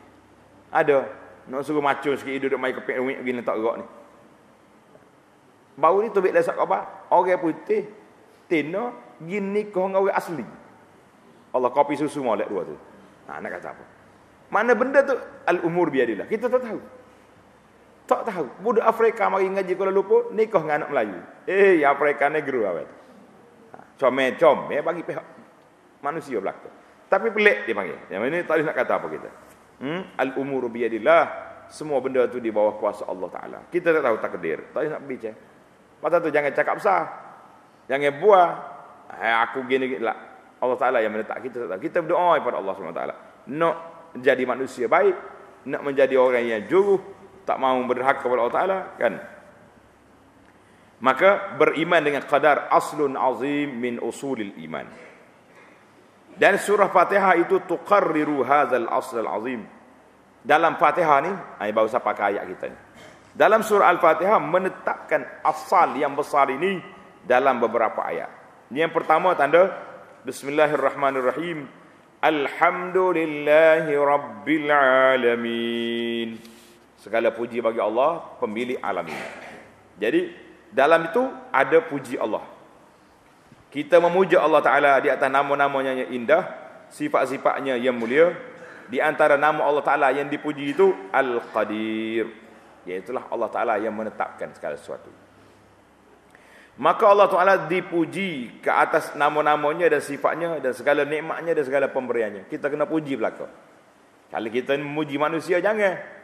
Ada. 0.69 1.07
Nak 1.49 1.63
suruh 1.67 1.83
macam 1.83 2.15
sikit 2.15 2.39
duduk 2.39 2.59
mai 2.59 2.75
kepek 2.75 2.99
rumit 2.99 3.19
begini 3.23 3.41
tak 3.43 3.59
gerak 3.59 3.83
ni. 3.83 3.87
Baru 5.79 6.05
ni 6.05 6.13
tobik 6.13 6.35
lesak 6.37 6.59
apa? 6.59 7.09
Orang 7.09 7.41
putih 7.41 7.89
tina 8.51 8.93
gini 9.23 9.71
dengan 9.71 10.03
orang 10.03 10.15
asli. 10.15 10.45
Allah 11.53 11.71
kopi 11.73 11.97
susu 11.97 12.21
molek 12.21 12.49
dua 12.51 12.63
tu. 12.69 12.77
Ha, 13.29 13.41
nak 13.41 13.51
kata 13.59 13.69
apa? 13.73 13.85
Mana 14.53 14.77
benda 14.77 15.01
tu 15.01 15.17
al-umur 15.49 15.89
biadillah. 15.89 16.29
Kita 16.29 16.53
tak 16.53 16.61
tahu. 16.61 16.81
Tak 18.13 18.29
tahu. 18.29 18.47
Budak 18.61 18.85
Afrika 18.85 19.33
mari 19.33 19.49
ngaji 19.49 19.73
Kuala 19.73 19.89
Lumpur, 19.89 20.37
nikah 20.37 20.61
dengan 20.61 20.85
anak 20.85 20.89
Melayu. 20.93 21.19
Eh, 21.49 21.81
ya 21.81 21.97
Afrika 21.97 22.29
negro 22.29 22.69
awet. 22.69 22.89
Comel 23.97 24.37
comel 24.37 24.85
bagi 24.85 25.01
pihak 25.01 25.25
manusia 26.05 26.37
belaka. 26.37 26.69
Tapi 27.09 27.33
pelik 27.33 27.65
dia 27.65 27.73
panggil. 27.73 27.97
Yang 28.13 28.23
ini 28.29 28.39
tak 28.45 28.61
nak 28.69 28.77
kata 28.77 28.93
apa 29.01 29.07
kita. 29.09 29.31
Hmm? 29.81 30.03
Al 30.21 30.37
umuru 30.37 30.69
biyadillah. 30.69 31.25
Semua 31.73 32.05
benda 32.05 32.29
tu 32.29 32.37
di 32.37 32.53
bawah 32.53 32.77
kuasa 32.77 33.09
Allah 33.09 33.33
Taala. 33.33 33.59
Kita 33.73 33.97
tak 33.97 34.05
tahu 34.05 34.17
takdir. 34.21 34.61
Tak 34.77 34.93
nak 34.93 35.03
bincang. 35.09 35.37
Pasal 36.05 36.21
tu 36.21 36.29
jangan 36.29 36.53
cakap 36.53 36.75
besar. 36.77 37.03
Jangan 37.89 38.13
buah. 38.21 38.49
Eh, 39.25 39.37
aku 39.41 39.65
gini 39.65 39.89
gini 39.89 40.05
lah. 40.05 40.17
Allah 40.61 40.77
Taala 40.77 41.01
yang 41.01 41.17
menetap 41.17 41.41
kita 41.41 41.65
tak 41.65 41.69
tahu. 41.73 41.81
Kita 41.81 42.05
berdoa 42.05 42.37
kepada 42.45 42.61
Allah 42.61 42.75
Taala. 42.77 43.15
Nak 43.49 43.77
jadi 44.21 44.45
manusia 44.45 44.85
baik, 44.85 45.17
nak 45.65 45.81
menjadi 45.81 46.21
orang 46.21 46.45
yang 46.45 46.63
jujur, 46.69 47.01
tak 47.43 47.59
mau 47.59 47.79
berhak 47.85 48.23
kepada 48.23 48.39
Allah 48.43 48.57
Taala 48.57 48.79
kan 48.99 49.15
maka 51.03 51.59
beriman 51.59 51.99
dengan 51.99 52.23
qadar 52.23 52.71
aslun 52.71 53.19
azim 53.19 53.69
min 53.75 53.99
usulil 53.99 54.55
iman 54.71 54.87
dan 56.39 56.57
surah 56.57 56.89
Fatihah 56.89 57.37
itu 57.43 57.61
tuqarriru 57.67 58.47
hadzal 58.47 58.89
asl 58.89 59.21
al 59.21 59.31
azim 59.43 59.67
dalam 60.43 60.79
Fatihah 60.79 61.19
ni 61.23 61.33
ai 61.59 61.71
baru 61.75 61.91
siapa 61.91 62.15
ayat 62.15 62.47
kita 62.47 62.67
ni 62.71 62.79
dalam 63.33 63.65
surah 63.65 63.89
Al-Fatihah 63.97 64.37
menetapkan 64.45 65.25
asal 65.41 65.97
yang 65.97 66.13
besar 66.13 66.53
ini 66.53 66.85
dalam 67.25 67.65
beberapa 67.65 68.05
ayat. 68.05 68.29
Yang 68.69 68.93
pertama 68.93 69.33
tanda 69.33 69.73
Bismillahirrahmanirrahim. 70.29 71.65
Alhamdulillahi 72.21 73.91
rabbil 73.97 74.69
alamin. 74.71 76.52
Segala 77.03 77.35
puji 77.35 77.59
bagi 77.59 77.83
Allah, 77.83 78.23
pemilik 78.39 78.79
alam 78.79 79.03
ini. 79.11 79.27
Jadi, 79.99 80.21
dalam 80.71 81.11
itu 81.11 81.27
ada 81.51 81.83
puji 81.83 82.15
Allah. 82.15 82.47
Kita 83.75 83.99
memuja 83.99 84.39
Allah 84.39 84.63
Ta'ala 84.63 84.93
di 85.03 85.11
atas 85.11 85.27
nama-namanya 85.27 85.99
yang 85.99 86.11
indah, 86.15 86.47
sifat-sifatnya 86.95 87.75
yang 87.75 87.99
mulia. 87.99 88.31
Di 88.87 89.03
antara 89.03 89.35
nama 89.35 89.67
Allah 89.67 89.83
Ta'ala 89.83 90.15
yang 90.15 90.31
dipuji 90.31 90.79
itu, 90.79 90.95
Al-Qadir. 91.11 92.31
Iaitulah 92.87 93.27
Allah 93.35 93.51
Ta'ala 93.51 93.75
yang 93.83 93.99
menetapkan 93.99 94.55
segala 94.55 94.79
sesuatu. 94.79 95.11
Maka 96.79 97.03
Allah 97.03 97.27
Ta'ala 97.27 97.55
dipuji 97.67 98.63
ke 98.63 98.71
atas 98.71 99.19
nama-namanya 99.19 99.91
dan 99.91 100.01
sifatnya 100.07 100.63
dan 100.63 100.71
segala 100.71 101.03
nikmatnya 101.03 101.51
dan 101.51 101.65
segala 101.67 101.91
pemberiannya. 101.91 102.47
Kita 102.47 102.71
kena 102.71 102.87
puji 102.87 103.19
belakang. 103.19 103.51
Kalau 104.31 104.49
kita 104.55 104.79
memuji 104.79 105.19
manusia, 105.19 105.59
jangan. 105.59 106.22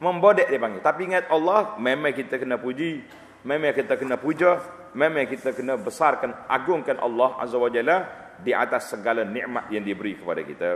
Membodek 0.00 0.48
dia 0.48 0.56
panggil. 0.56 0.80
Tapi 0.80 1.00
ingat 1.12 1.28
Allah, 1.28 1.76
memang 1.76 2.16
kita 2.16 2.40
kena 2.40 2.56
puji. 2.56 3.04
Memang 3.44 3.76
kita 3.76 4.00
kena 4.00 4.16
puja. 4.16 4.60
Memang 4.96 5.28
kita 5.30 5.54
kena 5.54 5.78
besarkan, 5.78 6.34
agungkan 6.50 6.98
Allah 6.98 7.38
Azza 7.38 7.54
wa 7.54 7.70
Jalla 7.70 8.10
di 8.42 8.50
atas 8.50 8.90
segala 8.90 9.22
nikmat 9.22 9.70
yang 9.70 9.86
diberi 9.86 10.18
kepada 10.18 10.42
kita. 10.42 10.70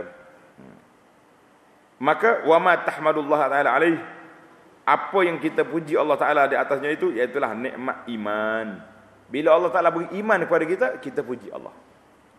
Hmm. 0.55 0.77
Maka, 1.99 2.47
wa 2.47 2.57
ma 2.63 2.79
tahmadullah 2.79 3.41
ta'ala 3.51 3.69
alaih. 3.75 3.99
Apa 4.85 5.25
yang 5.25 5.41
kita 5.41 5.65
puji 5.65 5.97
Allah 5.97 6.13
Ta'ala 6.13 6.45
di 6.45 6.53
atasnya 6.53 6.93
itu, 6.93 7.09
iaitulah 7.09 7.57
nikmat 7.57 8.05
iman. 8.05 8.67
Bila 9.27 9.57
Allah 9.57 9.73
Ta'ala 9.73 9.89
beri 9.89 10.13
iman 10.21 10.39
kepada 10.45 10.63
kita, 10.69 10.87
kita 11.01 11.25
puji 11.25 11.49
Allah. 11.49 11.73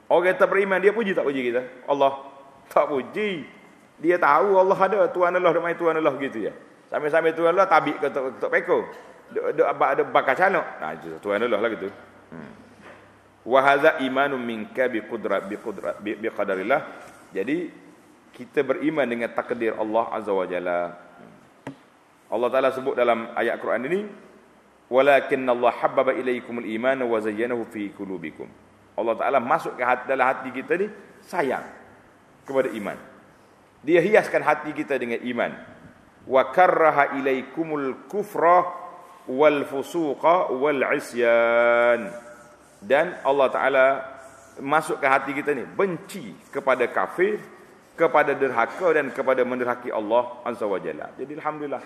Orang 0.07 0.31
kita 0.31 0.47
beriman, 0.47 0.79
dia 0.79 0.95
puji 0.95 1.11
tak 1.19 1.27
puji 1.27 1.51
kita? 1.51 1.67
Allah 1.91 2.23
tak 2.71 2.87
puji. 2.87 3.43
Dia 3.99 4.17
tahu 4.23 4.55
Allah 4.55 4.79
ada, 4.79 5.01
Tuhan 5.11 5.35
Allah, 5.35 5.51
Tuhan 5.75 5.95
Allah 5.99 6.15
gitu 6.23 6.47
ya. 6.47 6.55
Sambil-sambil 6.97 7.37
Tuhan 7.37 7.53
Allah 7.53 7.69
tabik 7.69 8.01
ke 8.01 8.09
tok 8.09 8.49
peko. 8.49 8.89
Dok 9.37 9.69
ada 9.69 10.01
bakar 10.09 10.33
canok. 10.33 10.65
Nah 10.81 10.97
itu 10.97 11.21
Tuhan 11.21 11.45
Allah 11.45 11.61
lah 11.61 11.69
gitu. 11.77 11.93
Hmm. 12.33 12.53
Wa 13.45 13.61
hadza 13.61 14.01
imanun 14.01 14.41
minka 14.41 14.89
bi 14.89 15.05
qudrat 15.05 15.45
bi 15.45 15.61
qudrat 15.61 16.01
bi, 16.01 16.17
qadarillah. 16.17 16.81
Jadi 17.37 17.69
kita 18.33 18.65
beriman 18.65 19.05
dengan 19.05 19.29
takdir 19.29 19.77
Allah 19.77 20.09
Azza 20.09 20.33
wa 20.33 20.49
Jalla. 20.49 20.89
Hmm. 20.89 21.37
Allah 22.33 22.49
Taala 22.49 22.73
sebut 22.73 22.97
dalam 22.97 23.29
ayat 23.37 23.61
Quran 23.61 23.93
ini 23.93 24.01
walakin 24.89 25.45
Allah 25.53 25.77
habbaba 25.77 26.17
ilaikumul 26.17 26.65
iman 26.81 26.97
wa 27.13 27.19
zayyanahu 27.21 27.69
fi 27.69 27.93
qulubikum. 27.93 28.49
Allah 28.97 29.21
Taala 29.21 29.37
masuk 29.37 29.77
ke 29.77 29.85
hati, 29.85 30.09
dalam 30.09 30.33
hati 30.33 30.49
kita 30.49 30.81
ni 30.81 30.89
sayang 31.29 31.69
kepada 32.49 32.73
iman. 32.73 32.97
Dia 33.85 34.01
hiaskan 34.01 34.41
hati 34.41 34.73
kita 34.73 34.97
dengan 34.97 35.21
iman 35.21 35.76
wa 36.27 36.43
karraha 36.51 37.17
ilaikumul 37.19 38.11
kufra 38.11 38.67
wal 39.31 39.65
fusuqa 39.67 40.51
wal 40.53 40.83
isyan. 40.95 42.11
Dan 42.83 43.17
Allah 43.25 43.49
taala 43.51 43.87
masuk 44.61 45.01
ke 45.01 45.07
hati 45.07 45.31
kita 45.33 45.57
ni 45.57 45.65
benci 45.65 46.33
kepada 46.53 46.87
kafir 46.89 47.41
kepada 47.97 48.37
derhaka 48.37 48.93
dan 48.93 49.09
kepada 49.09 49.41
menderhaki 49.41 49.89
Allah 49.89 50.41
azza 50.45 50.65
wajalla 50.69 51.13
jadi 51.17 51.37
alhamdulillah 51.41 51.81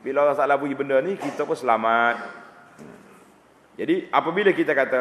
bila 0.00 0.24
Allah 0.24 0.36
taala 0.36 0.56
bagi 0.56 0.72
benda 0.72 0.96
ni 1.04 1.16
kita 1.20 1.44
pun 1.44 1.52
selamat. 1.52 2.16
Jadi 3.76 4.08
apabila 4.08 4.52
kita 4.56 4.72
kata 4.72 5.00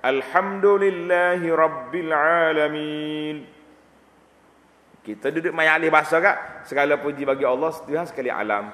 alhamdulillahi 0.00 1.46
rabbil 1.52 2.12
alamin 2.12 3.36
kita 5.08 5.32
duduk 5.32 5.56
main 5.56 5.72
alih 5.72 5.88
bahasa 5.88 6.20
kak. 6.20 6.68
Segala 6.68 7.00
puji 7.00 7.24
bagi 7.24 7.40
Allah 7.48 7.72
Tuhan 7.72 8.04
sekali 8.04 8.28
alam. 8.28 8.68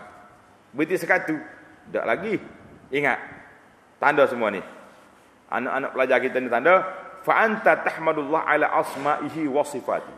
Berarti 0.75 0.99
sekatu. 0.99 1.39
Tak 1.95 2.03
lagi. 2.03 2.43
Ingat. 2.91 3.19
Tanda 4.03 4.27
semua 4.27 4.51
ni. 4.51 4.59
Anak-anak 5.47 5.95
pelajar 5.95 6.19
kita 6.19 6.43
ni 6.43 6.51
tanda. 6.51 6.83
Fa'anta 7.23 7.87
tahmadullah 7.87 8.51
ala 8.51 8.67
asma'ihi 8.83 9.47
wa 9.47 9.63
sifati. 9.63 10.11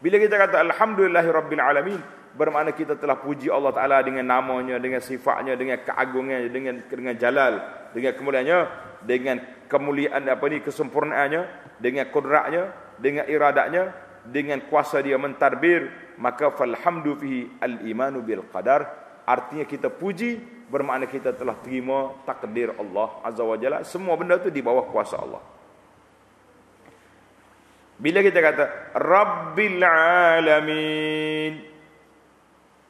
Bila 0.00 0.16
kita 0.16 0.40
kata 0.40 0.64
Alhamdulillahi 0.64 1.28
Rabbil 1.28 1.60
Alamin. 1.60 2.00
Bermakna 2.30 2.72
kita 2.72 2.94
telah 2.94 3.18
puji 3.18 3.50
Allah 3.50 3.74
Ta'ala 3.74 4.06
dengan 4.06 4.22
namanya, 4.22 4.78
dengan 4.78 5.02
sifatnya, 5.02 5.58
dengan 5.58 5.82
keagungannya, 5.82 6.46
dengan 6.46 6.78
dengan 6.86 7.14
jalal, 7.18 7.58
dengan 7.90 8.14
kemuliaannya, 8.14 8.58
dengan 9.02 9.36
kemuliaan 9.66 10.30
apa 10.30 10.44
ni 10.46 10.62
kesempurnaannya, 10.62 11.42
dengan 11.82 12.06
kudratnya, 12.06 12.70
dengan 13.02 13.26
iradatnya, 13.26 13.90
dengan 14.26 14.60
kuasa 14.68 15.00
dia 15.00 15.16
mentarbir 15.16 15.88
maka 16.20 16.52
falhamdu 16.52 17.16
fihi 17.16 17.48
al-imanu 17.60 18.20
bil 18.20 18.44
qadar. 18.52 18.86
Artinya 19.24 19.64
kita 19.64 19.88
puji 19.88 20.40
bermakna 20.68 21.06
kita 21.06 21.32
telah 21.32 21.54
terima 21.64 22.12
takdir 22.28 22.74
Allah 22.76 23.08
azza 23.24 23.42
wa 23.42 23.56
jalla. 23.56 23.80
Semua 23.86 24.14
benda 24.20 24.36
tu 24.36 24.52
di 24.52 24.60
bawah 24.60 24.84
kuasa 24.90 25.16
Allah. 25.16 25.42
Bila 28.00 28.24
kita 28.24 28.40
kata 28.40 28.64
rabbil 28.96 29.84
alamin 29.84 31.54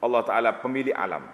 Allah 0.01 0.23
taala 0.25 0.51
pemilik 0.57 0.95
alam. 0.95 1.27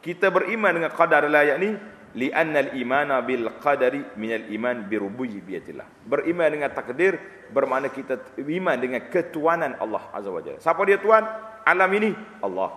Kita 0.00 0.32
beriman 0.32 0.72
dengan 0.72 0.92
qadar 0.94 1.28
layak 1.28 1.56
ni 1.60 1.76
li'anna 2.14 2.66
al-imana 2.66 3.22
bil 3.22 3.46
qadari 3.62 4.02
min 4.18 4.34
al-iman 4.34 4.86
bi 4.86 4.98
rububiyyatillah. 4.98 5.86
Beriman 6.06 6.50
dengan 6.50 6.70
takdir 6.74 7.18
bermakna 7.54 7.90
kita 7.90 8.18
iman 8.38 8.76
dengan 8.78 9.02
ketuanan 9.06 9.78
Allah 9.78 10.02
azza 10.10 10.30
wajalla. 10.30 10.58
Siapa 10.58 10.82
dia 10.86 10.98
tuan 10.98 11.22
alam 11.62 11.90
ini? 11.94 12.10
Allah. 12.42 12.70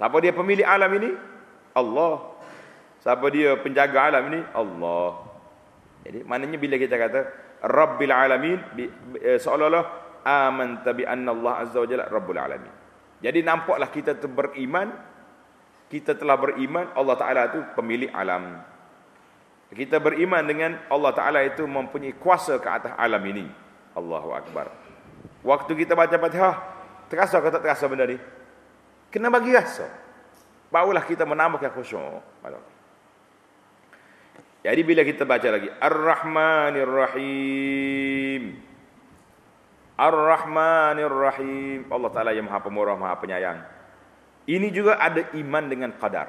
Siapa 0.00 0.16
dia 0.24 0.32
pemilik 0.32 0.64
alam 0.64 0.90
ini? 0.96 1.10
Allah. 1.76 2.32
Siapa 3.04 3.26
dia 3.28 3.58
penjaga 3.60 4.08
alam 4.08 4.24
ini? 4.32 4.40
Allah. 4.56 5.28
Jadi 6.02 6.18
maknanya 6.26 6.58
bila 6.58 6.76
kita 6.80 6.96
kata 6.98 7.20
rabbil 7.62 8.10
alamin 8.10 8.58
eh, 9.22 9.38
seolah-olah 9.38 9.84
amanta 10.26 10.90
bi 10.90 11.06
anna 11.06 11.30
Allah 11.30 11.52
azza 11.66 11.78
wajalla 11.78 12.08
rabbul 12.08 12.40
alamin. 12.40 12.72
Jadi 13.22 13.38
nampaklah 13.44 13.86
kita 13.92 14.18
beriman 14.26 15.11
kita 15.92 16.16
telah 16.16 16.40
beriman 16.40 16.88
Allah 16.96 17.16
Ta'ala 17.20 17.40
itu 17.52 17.60
pemilik 17.76 18.08
alam. 18.16 18.64
Kita 19.68 20.00
beriman 20.00 20.40
dengan 20.40 20.80
Allah 20.88 21.12
Ta'ala 21.12 21.44
itu 21.44 21.68
mempunyai 21.68 22.16
kuasa 22.16 22.56
ke 22.56 22.64
atas 22.64 22.96
alam 22.96 23.20
ini. 23.28 23.44
Allahu 23.92 24.32
Akbar. 24.32 24.72
Waktu 25.44 25.72
kita 25.84 25.92
baca 25.92 26.16
Fatihah, 26.16 26.56
terasa 27.12 27.44
atau 27.44 27.52
tak 27.52 27.60
terasa 27.60 27.84
benda 27.92 28.08
ni? 28.08 28.16
Kena 29.12 29.28
bagi 29.28 29.52
rasa. 29.52 29.84
Barulah 30.72 31.04
kita 31.04 31.28
menambahkan 31.28 31.76
khusyuk. 31.76 32.24
Jadi 34.64 34.80
bila 34.80 35.04
kita 35.04 35.28
baca 35.28 35.48
lagi 35.52 35.68
Ar-Rahmanir 35.68 36.88
Rahim. 36.88 38.42
Ar-Rahmanir 40.00 41.12
Rahim. 41.12 41.84
Allah 41.92 42.10
Taala 42.16 42.32
yang 42.32 42.48
Maha 42.48 42.64
Pemurah, 42.64 42.96
Maha 42.96 43.20
Penyayang. 43.20 43.60
Ini 44.46 44.74
juga 44.74 44.98
ada 44.98 45.22
iman 45.38 45.64
dengan 45.70 45.90
qadar. 45.94 46.26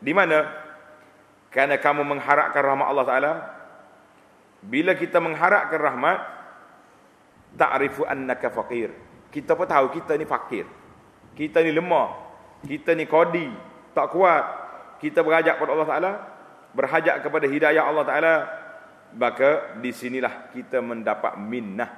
Di 0.00 0.12
mana? 0.12 0.44
Karena 1.48 1.80
kamu 1.80 2.04
mengharapkan 2.04 2.60
rahmat 2.60 2.86
Allah 2.88 3.06
Taala. 3.08 3.32
Bila 4.60 4.92
kita 4.92 5.24
mengharapkan 5.24 5.80
rahmat, 5.80 6.18
ta'rifu 7.56 8.04
annaka 8.04 8.52
faqir. 8.52 8.92
Kita 9.32 9.56
pun 9.56 9.64
tahu 9.64 9.88
kita 9.96 10.20
ni 10.20 10.28
fakir. 10.28 10.68
Kita 11.32 11.64
ni 11.64 11.72
lemah. 11.72 12.28
Kita 12.60 12.92
ni 12.92 13.08
kodi, 13.08 13.48
tak 13.96 14.12
kuat. 14.12 14.44
Kita 15.00 15.24
berhajat 15.24 15.56
kepada 15.56 15.72
Allah 15.72 15.88
Taala, 15.88 16.12
berhajat 16.76 17.24
kepada 17.24 17.46
hidayah 17.48 17.88
Allah 17.88 18.04
Taala. 18.04 18.34
Maka 19.16 19.80
di 19.80 19.90
sinilah 19.96 20.52
kita 20.52 20.84
mendapat 20.84 21.40
minnah. 21.40 21.88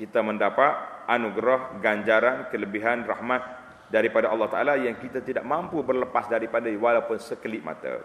Kita 0.00 0.24
mendapat 0.24 1.04
anugerah, 1.04 1.76
ganjaran, 1.84 2.48
kelebihan, 2.48 3.04
rahmat 3.04 3.59
daripada 3.90 4.30
Allah 4.30 4.46
Ta'ala 4.46 4.74
yang 4.78 4.94
kita 4.96 5.18
tidak 5.20 5.42
mampu 5.42 5.82
berlepas 5.82 6.30
daripada 6.30 6.70
walaupun 6.70 7.18
sekelip 7.18 7.60
mata. 7.66 7.98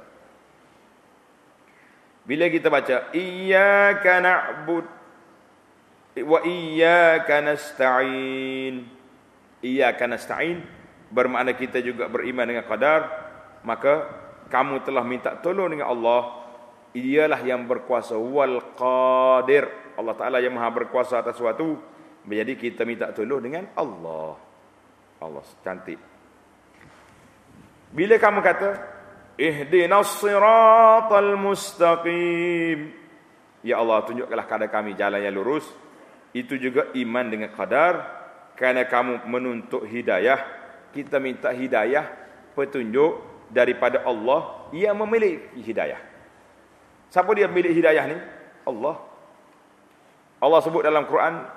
Bila 2.25 2.49
kita 2.49 2.73
baca 2.73 3.13
iyyaka 3.13 4.17
na'bud 4.17 4.85
wa 6.25 6.39
iyyaka 6.41 7.37
nasta'in. 7.45 8.89
Iyyaka 9.61 10.09
nasta'in 10.09 10.65
bermakna 11.13 11.53
kita 11.53 11.85
juga 11.85 12.09
beriman 12.09 12.49
dengan 12.49 12.65
qadar 12.65 13.01
maka 13.61 14.09
kamu 14.49 14.81
telah 14.81 15.05
minta 15.05 15.37
tolong 15.37 15.69
dengan 15.69 15.93
Allah 15.93 16.49
ialah 16.97 17.45
yang 17.45 17.69
berkuasa. 17.69 18.17
Wal 18.17 18.73
qadir. 18.73 19.69
Allah 19.95 20.15
Taala 20.17 20.41
yang 20.41 20.57
maha 20.57 20.73
berkuasa 20.73 21.21
atas 21.21 21.37
sesuatu. 21.37 21.77
Menjadi 22.25 22.57
kita 22.57 22.81
minta 22.89 23.13
tolong 23.13 23.37
dengan 23.37 23.69
Allah 23.77 24.44
Allah 25.21 25.43
cantik. 25.63 25.99
Bila 27.95 28.19
kamu 28.19 28.39
kata 28.43 28.69
ihdinas 29.39 30.19
siratal 30.19 31.39
mustaqim 31.39 32.91
ya 33.63 33.79
Allah 33.79 34.03
tunjukkanlah 34.03 34.45
kepada 34.45 34.67
kami 34.67 34.95
jalan 34.99 35.23
yang 35.23 35.35
lurus 35.35 35.65
itu 36.35 36.59
juga 36.59 36.91
iman 36.91 37.25
dengan 37.27 37.49
qadar 37.55 37.93
kerana 38.59 38.87
kamu 38.87 39.27
menuntut 39.27 39.87
hidayah 39.87 40.39
kita 40.91 41.19
minta 41.19 41.51
hidayah 41.51 42.07
petunjuk 42.55 43.19
daripada 43.51 44.03
Allah 44.07 44.71
yang 44.71 44.95
memiliki 44.95 45.59
hidayah. 45.59 45.99
Siapa 47.11 47.31
dia 47.35 47.47
milik 47.51 47.75
hidayah 47.75 48.05
ni? 48.07 48.17
Allah. 48.63 48.95
Allah 50.39 50.59
sebut 50.63 50.83
dalam 50.83 51.07
Quran, 51.07 51.47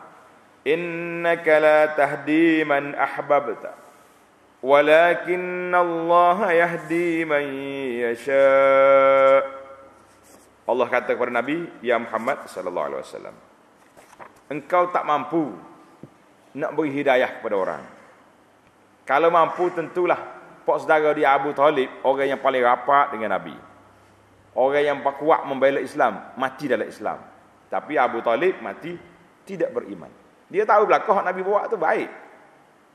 "Innaka 0.68 1.56
la 1.56 1.78
tahdi 1.96 2.60
man 2.68 2.92
ahbabta, 2.92 3.72
walakin 4.60 5.72
Allah 5.72 6.38
yahdi 6.52 7.24
man 7.24 7.44
yasha." 8.04 8.52
Allah 10.68 10.86
kata 10.92 11.16
kepada 11.16 11.32
Nabi, 11.32 11.64
"Ya 11.80 11.96
Muhammad 11.96 12.44
sallallahu 12.44 12.86
alaihi 12.92 13.00
wasallam, 13.00 13.36
engkau 14.52 14.92
tak 14.92 15.08
mampu 15.08 15.56
nak 16.56 16.72
beri 16.72 16.90
hidayah 16.92 17.38
kepada 17.40 17.56
orang. 17.56 17.82
Kalau 19.04 19.28
mampu 19.32 19.72
tentulah 19.72 20.20
pak 20.66 20.76
saudara 20.84 21.16
dia 21.16 21.32
Abu 21.32 21.52
Talib 21.56 21.88
orang 22.04 22.28
yang 22.28 22.40
paling 22.40 22.60
rapat 22.60 23.16
dengan 23.16 23.36
Nabi. 23.36 23.56
Orang 24.58 24.82
yang 24.84 24.98
kuat 25.00 25.46
membela 25.46 25.78
Islam, 25.78 26.34
mati 26.34 26.66
dalam 26.66 26.88
Islam. 26.88 27.22
Tapi 27.70 27.94
Abu 27.94 28.18
Talib 28.24 28.58
mati 28.58 28.96
tidak 29.46 29.70
beriman. 29.70 30.10
Dia 30.48 30.64
tahu 30.64 30.88
belakang 30.88 31.20
Nabi 31.20 31.40
bawa 31.44 31.68
tu 31.68 31.76
baik. 31.76 32.08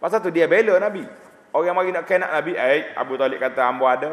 Pasal 0.02 0.20
tu 0.20 0.34
dia 0.34 0.50
bela 0.50 0.78
Nabi. 0.82 1.06
Orang 1.54 1.78
mari 1.78 1.94
nak 1.94 2.10
kena 2.10 2.34
Nabi, 2.34 2.58
eh 2.58 2.98
Abu 2.98 3.14
Talib 3.14 3.38
kata 3.38 3.70
hamba 3.70 3.86
ada, 3.94 4.12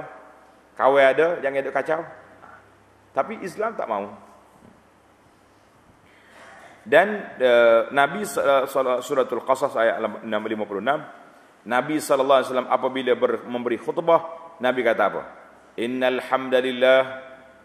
kawan 0.77 1.01
ada, 1.01 1.27
jangan 1.41 1.65
duk 1.65 1.73
kacau. 1.73 2.01
Tapi 3.17 3.41
Islam 3.41 3.73
tak 3.75 3.89
mau. 3.89 4.13
Dan 6.85 7.33
uh, 7.41 7.89
Nabi 7.97 8.29
uh, 8.29 9.01
suratul 9.01 9.45
Qasas 9.45 9.73
ayat 9.77 10.01
656 10.25 11.69
Nabi 11.69 11.97
sallallahu 12.01 12.39
alaihi 12.41 12.49
wasallam 12.49 12.71
apabila 12.73 13.13
ber, 13.17 13.33
memberi 13.45 13.77
khutbah 13.77 14.57
Nabi 14.65 14.81
kata 14.81 15.03
apa? 15.13 15.23
Innal 15.77 16.25
hamdalillah 16.25 17.01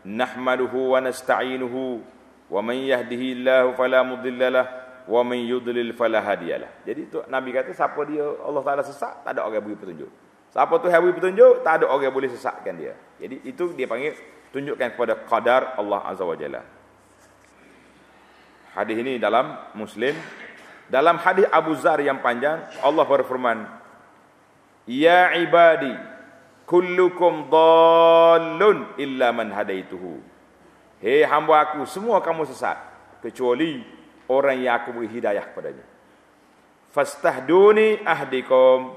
nahmaduhu 0.04 0.96
wa 0.96 1.00
nasta'inuhu 1.00 2.04
wa 2.52 2.60
man 2.60 2.78
yahdihillahu 2.80 3.76
fala 3.76 4.04
mudhillalah 4.04 4.85
wa 5.06 5.22
man 5.22 5.40
yudlil 5.42 5.94
fala 5.94 6.22
hadiyalah. 6.22 6.82
Jadi 6.86 7.02
tu 7.10 7.22
Nabi 7.30 7.54
kata 7.54 7.72
siapa 7.74 8.02
dia 8.10 8.26
Allah 8.26 8.62
Taala 8.66 8.82
sesat 8.82 9.22
tak 9.22 9.38
ada 9.38 9.46
orang 9.46 9.62
beri 9.62 9.78
petunjuk. 9.78 10.10
Siapa 10.50 10.74
tu 10.82 10.88
beri 10.90 11.14
petunjuk 11.14 11.62
tak 11.62 11.82
ada 11.82 11.86
orang 11.90 12.10
boleh 12.10 12.30
sesatkan 12.30 12.74
dia. 12.74 12.94
Jadi 13.22 13.46
itu 13.46 13.74
dia 13.78 13.86
panggil 13.86 14.18
tunjukkan 14.50 14.88
kepada 14.98 15.14
qadar 15.28 15.62
Allah 15.78 16.02
Azza 16.10 16.24
wa 16.26 16.36
Jalla. 16.38 16.62
Hadis 18.76 18.98
ini 19.00 19.16
dalam 19.22 19.56
Muslim. 19.78 20.16
Dalam 20.86 21.18
hadis 21.18 21.50
Abu 21.50 21.74
Zar 21.82 21.98
yang 21.98 22.22
panjang, 22.22 22.62
Allah 22.86 23.10
berfirman, 23.10 23.66
"Ya 24.86 25.34
ibadi, 25.34 25.98
kullukum 26.70 27.50
dhallun 27.50 28.94
illa 29.02 29.34
man 29.34 29.50
hadaituhu." 29.50 30.22
Hei 31.02 31.26
hamba 31.26 31.66
aku, 31.66 31.90
semua 31.90 32.22
kamu 32.22 32.46
sesat 32.46 32.78
kecuali 33.26 33.95
orang 34.32 34.62
yang 34.62 34.80
aku 34.82 34.96
beri 34.96 35.10
hidayah 35.10 35.44
kepadanya. 35.52 35.86
Fastahduni 36.92 38.02
ahdikum. 38.04 38.96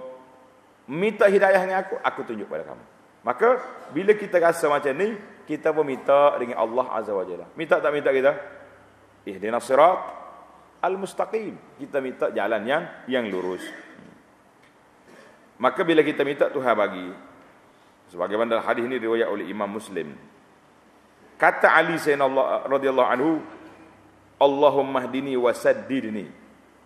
Minta 0.88 1.28
hidayah 1.28 1.60
dengan 1.60 1.84
aku, 1.84 2.00
aku 2.00 2.20
tunjuk 2.24 2.48
pada 2.48 2.64
kamu. 2.64 2.84
Maka 3.20 3.48
bila 3.92 4.16
kita 4.16 4.40
rasa 4.40 4.72
macam 4.72 4.94
ni, 4.96 5.12
kita 5.44 5.74
pun 5.74 5.84
minta 5.84 6.32
dengan 6.40 6.64
Allah 6.64 6.86
Azza 6.96 7.12
wa 7.12 7.26
Jalla. 7.28 7.44
Minta 7.58 7.76
tak 7.76 7.92
minta 7.92 8.08
kita? 8.08 8.32
ihdinas 9.28 9.68
sirat 9.68 9.98
al-mustaqim. 10.80 11.76
Kita 11.76 12.00
minta 12.00 12.32
jalan 12.32 12.62
yang 12.64 12.82
yang 13.10 13.24
lurus. 13.28 13.64
Maka 15.58 15.82
bila 15.82 16.00
kita 16.06 16.22
minta 16.22 16.48
Tuhan 16.48 16.72
bagi 16.72 17.10
sebagaimana 18.08 18.56
dalam 18.56 18.64
hadis 18.64 18.86
ini 18.86 18.96
riwayat 18.96 19.28
oleh 19.28 19.44
Imam 19.50 19.68
Muslim. 19.68 20.14
Kata 21.38 21.74
Ali 21.74 21.98
sayyidina 21.98 22.66
radhiyallahu 22.66 23.10
anhu, 23.10 23.42
Allahumma 24.38 25.02
hdini 25.02 25.34
wasaddidni. 25.34 26.30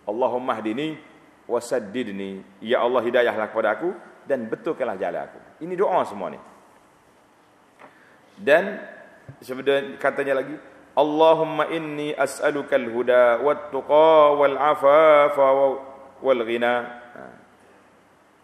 Allahumma 0.08 0.56
hdini 0.56 0.96
wasaddidni. 1.44 2.40
Ya 2.64 2.80
Allah 2.80 3.04
hidayahlah 3.04 3.52
kepada 3.52 3.76
aku 3.76 3.92
dan 4.24 4.48
betulkanlah 4.48 4.96
jalan 4.96 5.28
aku. 5.28 5.38
Ini 5.60 5.74
doa 5.76 6.00
semua 6.08 6.32
ni. 6.32 6.40
Dan 8.40 8.80
sebenarnya 9.44 10.00
katanya 10.00 10.40
lagi, 10.40 10.56
Allahumma 10.92 11.68
inni 11.72 12.12
as'aluka 12.16 12.76
al-huda 12.76 13.40
wat-tuqa 13.40 14.36
wal-afafa 14.36 15.46
wal-ghina. 16.20 16.74
Ha. 17.16 17.22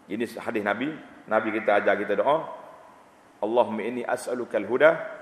Ini 0.09 0.25
hadis 0.37 0.63
Nabi. 0.65 0.89
Nabi 1.29 1.47
kita 1.53 1.81
ajar 1.81 1.93
kita 1.97 2.17
doa. 2.17 2.49
Allahumma 3.41 3.85
inni 3.85 4.01
as'aluka 4.01 4.57
al-huda. 4.57 5.18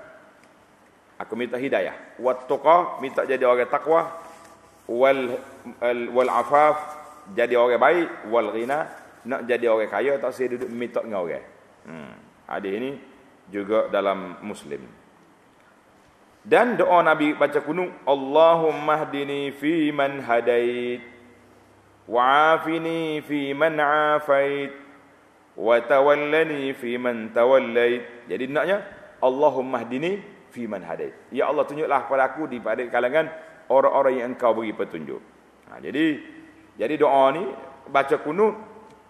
Aku 1.18 1.34
minta 1.34 1.58
hidayah. 1.58 1.94
Wat-tuqa 2.22 3.02
minta 3.02 3.26
jadi 3.26 3.42
orang 3.42 3.66
takwa. 3.66 4.06
Wal 4.86 5.34
wal-afaf 6.14 6.76
jadi 7.34 7.58
orang 7.58 7.82
baik. 7.82 8.08
Wal-ghina 8.30 8.86
nak 9.26 9.44
jadi 9.50 9.66
orang 9.66 9.90
kaya 9.90 10.14
tak 10.22 10.30
saya 10.30 10.54
duduk 10.54 10.70
minta 10.70 11.02
dengan 11.02 11.26
orang. 11.26 11.44
Hmm. 11.82 12.14
Hadis 12.46 12.72
ini 12.78 12.90
juga 13.50 13.90
dalam 13.90 14.38
Muslim. 14.46 14.86
Dan 16.48 16.78
doa 16.80 17.04
Nabi 17.04 17.34
baca 17.36 17.60
kunung 17.60 17.92
Allahumma 18.08 19.04
hdini 19.04 19.52
fi 19.52 19.92
man 19.92 20.24
hadait 20.24 21.02
wa 22.08 22.56
afini 22.56 23.20
fi 23.20 23.52
man 23.52 23.76
afait 23.76 24.72
wa 25.58 25.76
tawallani 25.82 26.72
fi 26.72 26.96
man 26.96 27.34
tawallait. 27.36 28.30
Jadi 28.30 28.48
naknya 28.48 28.80
Allahumma 29.20 29.84
hdini 29.84 30.37
fi 30.50 30.66
man 30.66 30.82
hadait. 30.84 31.14
Ya 31.30 31.48
Allah 31.48 31.64
tunjuklah 31.64 32.08
kepada 32.08 32.22
aku 32.32 32.48
di 32.48 32.58
pada 32.58 32.80
kalangan 32.88 33.28
orang-orang 33.68 34.14
yang 34.20 34.26
engkau 34.34 34.56
beri 34.56 34.72
petunjuk. 34.72 35.20
Ha, 35.68 35.78
jadi 35.84 36.18
jadi 36.80 36.94
doa 36.96 37.28
ni 37.36 37.44
baca 37.88 38.16
kunut 38.20 38.54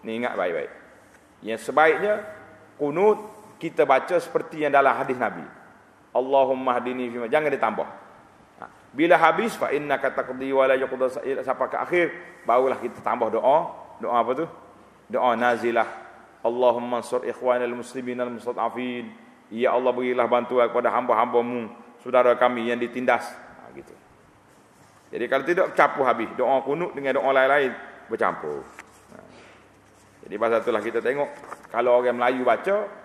ni 0.03 0.19
ingat 0.19 0.35
baik-baik. 0.35 0.71
Yang 1.43 1.71
sebaiknya 1.71 2.23
kunut 2.75 3.17
kita 3.59 3.83
baca 3.87 4.15
seperti 4.19 4.63
yang 4.67 4.75
dalam 4.75 4.91
hadis 4.95 5.15
Nabi. 5.15 5.43
Allahumma 6.11 6.79
hadini 6.79 7.07
fi 7.07 7.17
jangan 7.31 7.51
ditambah. 7.51 7.89
Ha. 8.59 8.65
Bila 8.91 9.15
habis 9.15 9.55
fa 9.55 9.71
innaka 9.71 10.11
taqdi 10.11 10.51
wa 10.51 10.67
la 10.67 10.75
yuqda 10.75 11.23
sampai 11.43 11.67
ke 11.71 11.77
akhir 11.77 12.05
barulah 12.43 12.79
kita 12.79 12.99
tambah 12.99 13.31
doa. 13.31 13.59
Doa 13.99 14.15
apa 14.15 14.31
tu? 14.35 14.45
Doa 15.11 15.35
nazilah. 15.35 15.87
Allahumma 16.39 17.03
ansur 17.03 17.27
ikhwanal 17.27 17.75
muslimin 17.75 18.19
al 18.19 18.31
mustad'afin. 18.31 19.28
Ya 19.49 19.73
Allah 19.73 19.89
berilah 19.89 20.29
bantuan 20.29 20.69
kepada 20.69 20.93
hamba-hambamu 20.93 21.73
saudara 22.05 22.37
kami 22.37 22.69
yang 22.69 22.77
ditindas. 22.77 23.25
Ha, 23.33 23.73
gitu. 23.73 23.93
Jadi 25.09 25.25
kalau 25.25 25.43
tidak 25.45 25.73
campur 25.73 26.05
habis 26.05 26.29
doa 26.37 26.61
kunut 26.61 26.93
dengan 26.93 27.17
doa 27.17 27.33
lain-lain 27.33 27.73
bercampur. 28.05 28.61
Ha. 29.13 29.17
Jadi 30.25 30.35
pasal 30.37 30.61
itulah 30.61 30.83
kita 30.85 30.99
tengok 31.01 31.29
kalau 31.73 31.97
orang 31.97 32.17
Melayu 32.17 32.45
baca 32.45 32.99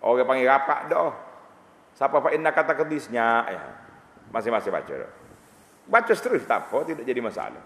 Orang 0.00 0.24
panggil 0.24 0.48
rapat 0.48 0.88
dah. 0.88 1.12
Siapa 1.92 2.24
pak 2.24 2.32
inna 2.32 2.50
kata 2.56 2.72
kedisnya 2.72 3.44
ya. 3.52 3.62
Masing-masing 4.32 4.72
baca 4.72 4.94
dah. 4.96 5.12
Baca 5.84 6.12
terus 6.16 6.42
tak 6.48 6.72
apa 6.72 6.88
tidak 6.88 7.04
jadi 7.04 7.20
masalah. 7.20 7.60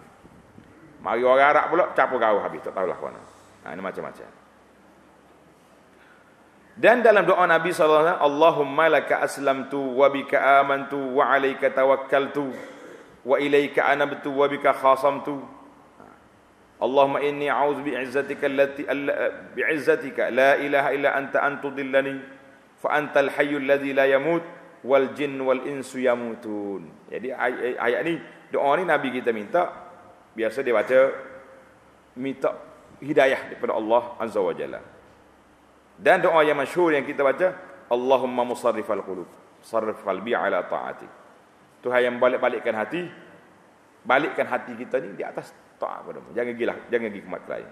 Mari 0.99 1.21
orang 1.23 1.47
Arab 1.55 1.65
pula 1.71 1.85
capo 1.95 2.19
kau 2.19 2.37
habis 2.43 2.59
tak 2.59 2.75
tahulah 2.75 2.97
kau. 2.99 3.07
Nah 3.07 3.71
ini 3.71 3.79
macam-macam. 3.79 4.44
Dan 6.75 6.99
dalam 6.99 7.23
doa 7.23 7.47
Nabi 7.47 7.71
SAW, 7.71 8.19
Allahumma 8.19 8.91
laka 8.91 9.23
aslamtu 9.23 9.79
wa 9.95 10.11
bika 10.11 10.59
amantu 10.59 10.99
wa 11.15 11.31
alaika 11.31 11.71
tawakkaltu 11.71 12.51
wa 13.23 13.39
ilaika 13.39 13.87
anabtu 13.87 14.35
wa 14.35 14.43
bika 14.51 14.75
khasamtu. 14.75 15.39
Allahumma 16.75 17.23
inni 17.23 17.47
a'udzu 17.47 17.79
bi'izzatika 17.79 18.51
allati 18.51 18.83
bi'izzatika 19.55 20.27
la 20.27 20.59
ilaha 20.59 20.91
illa 20.91 21.15
anta 21.15 21.39
an 21.39 21.63
tudillani 21.63 22.19
fa 22.75 22.99
antal 22.99 23.31
hayyul 23.31 23.63
ladzi 23.63 23.95
la 23.95 24.11
yamut 24.11 24.43
wal 24.83 25.15
jin 25.15 25.39
wal 25.39 25.63
insu 25.63 26.03
yamutun. 26.03 26.91
Jadi 27.07 27.31
ayat, 27.31 27.79
ayat 27.79 28.01
ni 28.03 28.19
doa 28.51 28.75
ni 28.75 28.83
nabi 28.83 29.15
kita 29.15 29.31
minta 29.31 29.71
biasa 30.35 30.59
dia 30.59 30.75
baca 30.75 30.99
minta 32.19 32.51
hidayah 32.99 33.55
daripada 33.55 33.79
Allah 33.79 34.03
azza 34.19 34.43
wa 34.43 34.51
jalla. 34.51 34.94
Dan 35.95 36.23
doa 36.23 36.43
yang 36.43 36.59
masyhur 36.59 36.91
yang 36.91 37.07
kita 37.07 37.23
baca 37.23 37.55
Allahumma 37.87 38.43
musarrifal 38.43 39.03
qulub 39.05 39.29
sarrif 39.65 40.05
qalbi 40.05 40.37
ala 40.37 40.61
ta'atik. 40.69 41.09
Tuhan 41.81 42.01
yang 42.05 42.15
balik-balikkan 42.21 42.73
hati 42.77 43.01
balikkan 44.05 44.45
hati 44.45 44.77
kita 44.77 45.01
ni 45.01 45.17
di 45.17 45.25
atas 45.25 45.49
taat 45.81 46.05
padamu. 46.05 46.29
Jangan 46.37 46.53
gila, 46.53 46.75
jangan 46.93 47.09
pergi 47.09 47.19
ke 47.19 47.25
tempat 47.25 47.43
lain. 47.49 47.69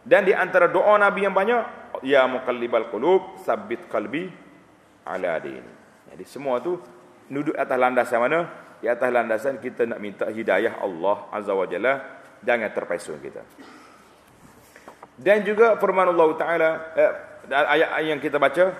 Dan 0.00 0.20
di 0.24 0.32
antara 0.32 0.66
doa 0.72 0.96
Nabi 0.96 1.28
yang 1.28 1.36
banyak, 1.36 1.62
ya 2.08 2.24
muqallibal 2.24 2.88
qulub, 2.88 3.36
sabbit 3.44 3.84
qalbi 3.92 4.32
ala 5.04 5.36
din. 5.44 5.60
Jadi 6.08 6.24
semua 6.24 6.64
tu 6.64 6.80
duduk 7.28 7.52
atas 7.54 7.76
landasan 7.76 8.18
mana? 8.24 8.40
Di 8.80 8.88
atas 8.88 9.12
landasan 9.12 9.60
kita 9.60 9.84
nak 9.84 10.00
minta 10.00 10.24
hidayah 10.32 10.80
Allah 10.80 11.28
Azza 11.28 11.52
wa 11.52 11.68
Jalla 11.68 12.00
jangan 12.40 12.72
terpesun 12.72 13.20
kita. 13.20 13.44
Dan 15.20 15.44
juga 15.44 15.76
firman 15.76 16.08
Allah 16.08 16.28
Taala 16.40 16.70
eh, 16.96 17.12
ayat 17.50 17.90
yang 18.06 18.22
kita 18.22 18.38
baca 18.38 18.72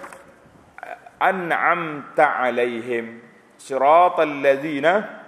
an'amta 1.20 2.40
alaihim 2.40 3.20
siratal 3.60 4.40
ladzina 4.40 5.20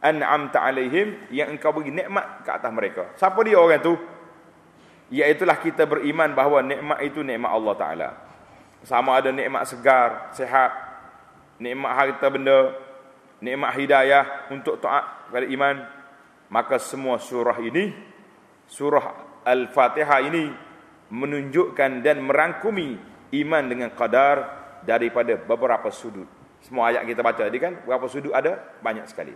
an'amta 0.00 0.62
alaihim 0.64 1.28
yang 1.34 1.52
engkau 1.52 1.74
bagi 1.76 1.90
nikmat 1.92 2.46
ke 2.46 2.50
atas 2.50 2.70
mereka. 2.72 3.12
Siapa 3.18 3.36
dia 3.44 3.60
orang 3.60 3.82
tu? 3.82 3.94
Iaitulah 5.12 5.60
kita 5.60 5.84
beriman 5.84 6.32
bahawa 6.32 6.64
nikmat 6.64 6.98
itu 7.04 7.20
nikmat 7.20 7.52
Allah 7.52 7.74
Taala. 7.76 8.08
Sama 8.84 9.16
ada 9.16 9.32
nikmat 9.32 9.64
segar, 9.68 10.32
sehat, 10.36 10.72
nikmat 11.60 11.92
harta 11.92 12.26
benda, 12.28 12.72
nikmat 13.40 13.72
hidayah 13.76 14.48
untuk 14.52 14.80
taat 14.80 15.28
kepada 15.28 15.46
iman, 15.48 15.76
maka 16.52 16.76
semua 16.80 17.16
surah 17.20 17.56
ini 17.60 17.92
surah 18.68 19.40
Al-Fatihah 19.44 20.20
ini 20.24 20.63
menunjukkan 21.14 22.02
dan 22.02 22.26
merangkumi 22.26 22.98
iman 23.38 23.64
dengan 23.70 23.94
qadar 23.94 24.36
daripada 24.82 25.38
beberapa 25.38 25.86
sudut. 25.94 26.26
Semua 26.58 26.90
ayat 26.90 27.06
kita 27.06 27.22
baca 27.22 27.46
tadi 27.46 27.58
kan, 27.62 27.86
berapa 27.86 28.06
sudut 28.10 28.34
ada? 28.34 28.58
Banyak 28.82 29.06
sekali. 29.06 29.34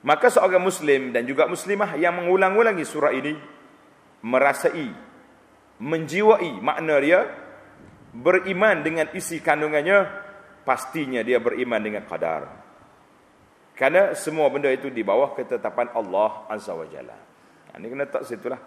Maka 0.00 0.32
seorang 0.32 0.64
muslim 0.64 1.12
dan 1.12 1.24
juga 1.28 1.48
muslimah 1.48 1.96
yang 1.96 2.16
mengulang-ulangi 2.20 2.84
surah 2.88 3.12
ini 3.12 3.36
merasai, 4.24 4.88
menjiwai 5.80 6.60
makna 6.60 6.96
dia, 7.00 7.20
beriman 8.12 8.80
dengan 8.80 9.06
isi 9.12 9.44
kandungannya, 9.44 10.08
pastinya 10.64 11.20
dia 11.20 11.36
beriman 11.36 11.80
dengan 11.80 12.04
qadar. 12.08 12.42
Karena 13.76 14.12
semua 14.12 14.48
benda 14.52 14.68
itu 14.68 14.92
di 14.92 15.00
bawah 15.00 15.32
ketetapan 15.32 15.88
Allah 15.96 16.48
Azza 16.52 16.76
wa 16.76 16.84
Jalla. 16.84 17.16
Ini 17.76 17.86
ha, 17.86 17.90
kena 17.92 18.04
tak 18.08 18.28
situlah. 18.28 18.60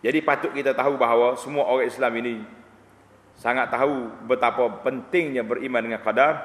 Jadi 0.00 0.18
patut 0.24 0.52
kita 0.56 0.72
tahu 0.72 0.96
bahawa 0.96 1.36
semua 1.36 1.68
orang 1.68 1.84
Islam 1.84 2.12
ini 2.24 2.34
sangat 3.36 3.68
tahu 3.68 4.08
betapa 4.24 4.80
pentingnya 4.80 5.44
beriman 5.44 5.80
dengan 5.84 6.00
qadar 6.00 6.40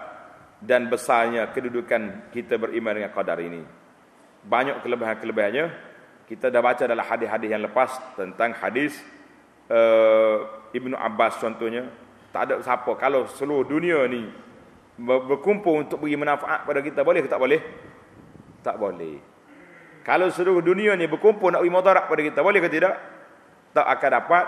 dan 0.59 0.91
besarnya 0.91 1.47
kedudukan 1.51 2.31
kita 2.35 2.59
beriman 2.59 2.99
dengan 2.99 3.11
qadar 3.15 3.39
ini. 3.39 3.63
Banyak 4.43 4.83
kelebihan-kelebihannya. 4.83 5.65
Kita 6.25 6.49
dah 6.49 6.61
baca 6.61 6.83
dalam 6.83 7.05
hadis-hadis 7.05 7.49
yang 7.53 7.63
lepas 7.63 7.95
tentang 8.17 8.51
hadis 8.57 8.97
uh, 9.71 10.67
Ibnu 10.75 10.97
Abbas 10.97 11.39
contohnya. 11.39 11.87
Tak 12.35 12.51
ada 12.51 12.55
siapa 12.59 12.91
kalau 12.99 13.23
seluruh 13.31 13.63
dunia 13.63 14.03
ni 14.11 14.27
berkumpul 14.99 15.87
untuk 15.87 16.03
beri 16.03 16.19
manfaat 16.19 16.67
pada 16.67 16.79
kita 16.83 17.07
boleh 17.07 17.23
ke 17.23 17.29
tak 17.31 17.39
boleh? 17.39 17.61
Tak 18.59 18.75
boleh. 18.75 19.15
Kalau 20.03 20.27
seluruh 20.27 20.59
dunia 20.59 20.97
ni 20.99 21.07
berkumpul 21.07 21.55
nak 21.55 21.63
beri 21.63 21.71
mudarat 21.71 22.05
pada 22.11 22.21
kita, 22.21 22.43
boleh 22.43 22.59
ke 22.59 22.67
tidak? 22.67 23.14
Tak 23.75 23.83
akan 23.83 24.11
dapat 24.23 24.45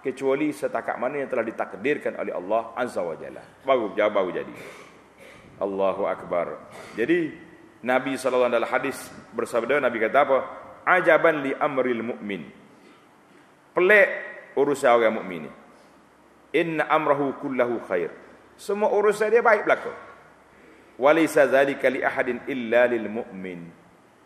kecuali 0.00 0.56
setakat 0.56 0.96
mana 0.96 1.20
yang 1.20 1.28
telah 1.28 1.44
ditakdirkan 1.44 2.16
oleh 2.16 2.32
Allah 2.32 2.72
Azza 2.72 3.04
wa 3.04 3.12
Jalla. 3.12 3.44
Baru 3.60 3.92
jawab 3.92 4.12
baru 4.16 4.30
jadi. 4.40 4.54
Allahu 5.60 6.08
akbar. 6.08 6.56
Jadi 6.96 7.36
Nabi 7.84 8.16
sallallahu 8.16 8.56
alaihi 8.56 8.72
hadis 8.72 8.96
bersabda 9.36 9.84
Nabi 9.84 10.00
kata 10.00 10.24
apa? 10.24 10.38
Ajaban 10.88 11.44
li 11.44 11.52
amril 11.52 12.00
mu'min. 12.00 12.48
Pelik 13.76 14.08
urusan 14.56 14.96
orang 14.96 15.20
mukmin 15.20 15.40
ni. 15.44 15.50
Inna 16.56 16.88
amrahu 16.88 17.36
kullahu 17.38 17.84
khair. 17.84 18.10
Semua 18.56 18.88
urusan 18.96 19.28
dia 19.28 19.44
baik 19.44 19.68
berlaku. 19.68 19.92
Walisa 20.96 21.44
zalika 21.46 21.92
li 21.92 22.00
ahadin 22.00 22.40
illa 22.48 22.88
lil 22.88 23.12
mu'min. 23.12 23.68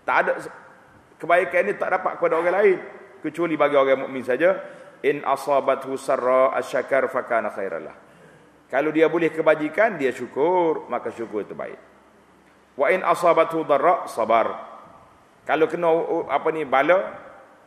Tak 0.06 0.16
ada 0.22 0.32
kebaikan 1.18 1.66
ini 1.66 1.74
tak 1.74 1.90
dapat 1.98 2.22
kepada 2.22 2.38
orang 2.38 2.54
lain 2.54 2.78
kecuali 3.24 3.56
bagi 3.56 3.80
orang 3.80 4.04
mukmin 4.04 4.20
saja 4.20 4.60
in 5.00 5.24
asabathu 5.24 5.96
sarra 5.96 6.52
asyakar 6.60 7.08
fakana 7.08 7.48
khairallah. 7.48 7.96
Kalau 8.68 8.92
dia 8.92 9.08
boleh 9.08 9.32
kebajikan 9.32 9.96
dia 9.96 10.12
syukur 10.12 10.84
maka 10.92 11.08
syukur 11.08 11.48
itu 11.48 11.56
baik 11.56 11.94
wa 12.76 12.86
in 12.90 13.00
asabathu 13.00 13.64
darra 13.64 14.04
sabar. 14.10 14.76
Kalau 15.44 15.68
kena 15.68 15.88
apa 16.28 16.48
ni 16.52 16.64
bala 16.68 17.20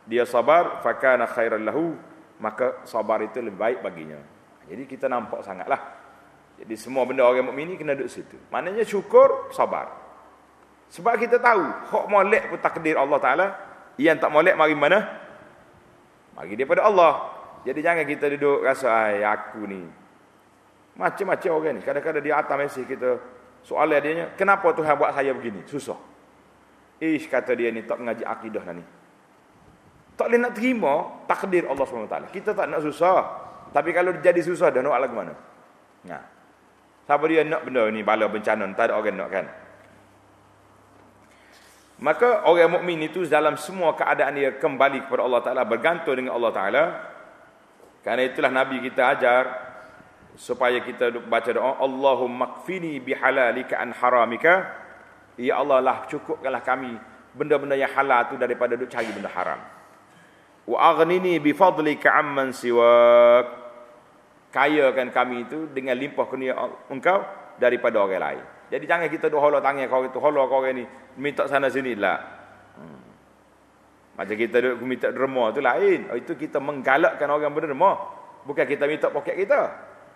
dia 0.06 0.26
sabar 0.26 0.82
fakana 0.82 1.26
khairallahu 1.26 1.94
maka 2.38 2.86
sabar 2.86 3.22
itu 3.26 3.42
lebih 3.42 3.58
baik 3.58 3.78
baginya. 3.82 4.18
Jadi 4.68 4.84
kita 4.84 5.10
nampak 5.10 5.42
sangatlah. 5.42 5.80
Jadi 6.58 6.74
semua 6.74 7.06
benda 7.06 7.22
orang 7.22 7.50
mukmin 7.50 7.70
ini 7.70 7.78
kena 7.78 7.94
duduk 7.94 8.10
situ. 8.10 8.36
Maknanya 8.50 8.82
syukur 8.82 9.50
sabar. 9.54 9.94
Sebab 10.90 11.14
kita 11.20 11.38
tahu 11.38 11.62
hak 11.62 12.04
molek 12.10 12.42
pun 12.50 12.58
takdir 12.58 12.96
Allah 12.98 13.18
Taala, 13.20 13.46
yang 14.00 14.18
tak 14.18 14.32
molek 14.32 14.58
mari 14.58 14.74
mana? 14.74 15.27
Mari 16.38 16.54
daripada 16.54 16.86
Allah. 16.86 17.34
Jadi 17.66 17.82
jangan 17.82 18.06
kita 18.06 18.30
duduk 18.38 18.62
rasa 18.62 18.86
ai 19.10 19.26
aku 19.26 19.66
ni. 19.66 19.82
Macam-macam 20.94 21.50
orang 21.50 21.74
ni. 21.74 21.82
Kadang-kadang 21.82 22.22
dia 22.22 22.38
atas 22.38 22.54
mesej 22.54 22.86
kita 22.86 23.18
soalan 23.66 23.98
dia 23.98 24.30
kenapa 24.38 24.70
Tuhan 24.70 24.94
buat 24.94 25.10
saya 25.10 25.34
begini? 25.34 25.66
Susah. 25.66 25.98
Ish 27.02 27.26
kata 27.26 27.58
dia 27.58 27.74
ni 27.74 27.82
tak 27.82 27.98
mengaji 27.98 28.22
akidah 28.22 28.62
dah 28.62 28.74
ni. 28.78 28.86
Tak 30.14 30.30
boleh 30.30 30.38
nak 30.38 30.54
terima 30.54 30.92
takdir 31.26 31.66
Allah 31.66 31.86
SWT. 31.86 32.30
Kita 32.30 32.54
tak 32.54 32.66
nak 32.70 32.86
susah. 32.86 33.18
Tapi 33.74 33.90
kalau 33.90 34.14
jadi 34.18 34.38
susah, 34.38 34.70
dah 34.70 34.82
nak 34.82 34.98
lagu 34.98 35.14
mana? 35.14 35.34
Nah. 36.06 36.22
Siapa 37.06 37.24
dia 37.24 37.40
nak 37.46 37.64
benda 37.64 37.88
ni, 37.88 38.04
bala 38.04 38.28
bencana, 38.28 38.68
tak 38.76 38.90
ada 38.90 39.00
orang 39.00 39.16
nak 39.16 39.28
kan? 39.32 39.46
Maka 41.98 42.46
orang 42.46 42.78
mukmin 42.78 43.10
itu 43.10 43.26
dalam 43.26 43.58
semua 43.58 43.90
keadaan 43.98 44.38
dia 44.38 44.54
kembali 44.54 45.10
kepada 45.10 45.22
Allah 45.26 45.42
Taala 45.42 45.62
bergantung 45.66 46.14
dengan 46.14 46.38
Allah 46.38 46.52
Taala. 46.54 46.84
Karena 48.06 48.22
itulah 48.22 48.54
Nabi 48.54 48.78
kita 48.86 49.18
ajar 49.18 49.44
supaya 50.38 50.78
kita 50.78 51.10
baca 51.26 51.50
doa 51.50 51.82
Allahumma 51.82 52.62
kfini 52.62 53.02
bihalalika 53.02 53.82
an 53.82 53.90
haramika. 53.90 54.70
Ya 55.34 55.58
Allah 55.58 55.82
lah 55.82 56.06
cukupkanlah 56.06 56.62
kami 56.62 56.94
benda-benda 57.34 57.74
yang 57.74 57.90
halal 57.90 58.30
tu 58.30 58.34
daripada 58.38 58.78
duk 58.78 58.86
cari 58.86 59.10
benda 59.10 59.30
haram. 59.34 59.58
Wa 60.70 60.94
aghnini 60.94 61.42
bi 61.42 61.50
fadlika 61.50 62.14
amman 62.14 62.54
siwak. 62.54 63.66
Kayakan 64.54 65.10
kami 65.10 65.50
itu 65.50 65.66
dengan 65.74 65.98
limpah 65.98 66.24
kurnia 66.30 66.54
engkau 66.88 67.26
daripada 67.58 67.98
orang 67.98 68.22
lain. 68.22 68.44
Jadi 68.68 68.84
jangan 68.84 69.08
kita 69.08 69.32
duk 69.32 69.40
holok 69.40 69.64
tangan 69.64 69.88
kau 69.88 70.04
itu, 70.04 70.20
holok 70.20 70.44
kau 70.52 70.60
ni 70.68 70.84
minta 71.16 71.48
sana 71.48 71.72
sini 71.72 71.96
lah. 71.96 72.20
Hmm. 72.76 73.00
Macam 74.20 74.36
kita 74.36 74.56
duk 74.60 74.84
minta 74.84 75.08
derma 75.08 75.48
tu 75.56 75.64
lain. 75.64 76.12
Oh, 76.12 76.16
itu 76.20 76.36
kita 76.36 76.60
menggalakkan 76.60 77.28
orang 77.32 77.48
berderma. 77.48 77.96
Bukan 78.44 78.64
kita 78.68 78.84
minta 78.84 79.08
poket 79.08 79.40
kita. 79.40 79.60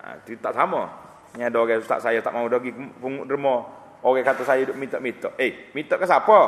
Ha, 0.05 0.21
itu 0.21 0.37
tak 0.37 0.53
sama. 0.53 0.85
Ni 1.33 1.41
ada 1.41 1.57
orang 1.57 1.81
ustaz 1.81 2.05
saya 2.05 2.21
tak 2.21 2.33
mau 2.33 2.45
pergi 2.45 2.71
pungut 3.01 3.25
derma. 3.25 3.65
Orang 4.05 4.21
kata 4.21 4.45
saya 4.45 4.69
duk 4.69 4.77
minta-minta. 4.77 5.33
Eh, 5.41 5.73
minta 5.73 5.97
ke 5.97 6.05
siapa? 6.05 6.39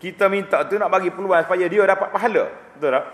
Kita 0.00 0.28
minta 0.28 0.64
tu 0.68 0.76
nak 0.76 0.92
bagi 0.92 1.08
peluang 1.08 1.46
supaya 1.48 1.64
dia 1.64 1.86
dapat 1.88 2.08
pahala. 2.12 2.44
Betul 2.76 2.90
tak? 2.92 3.04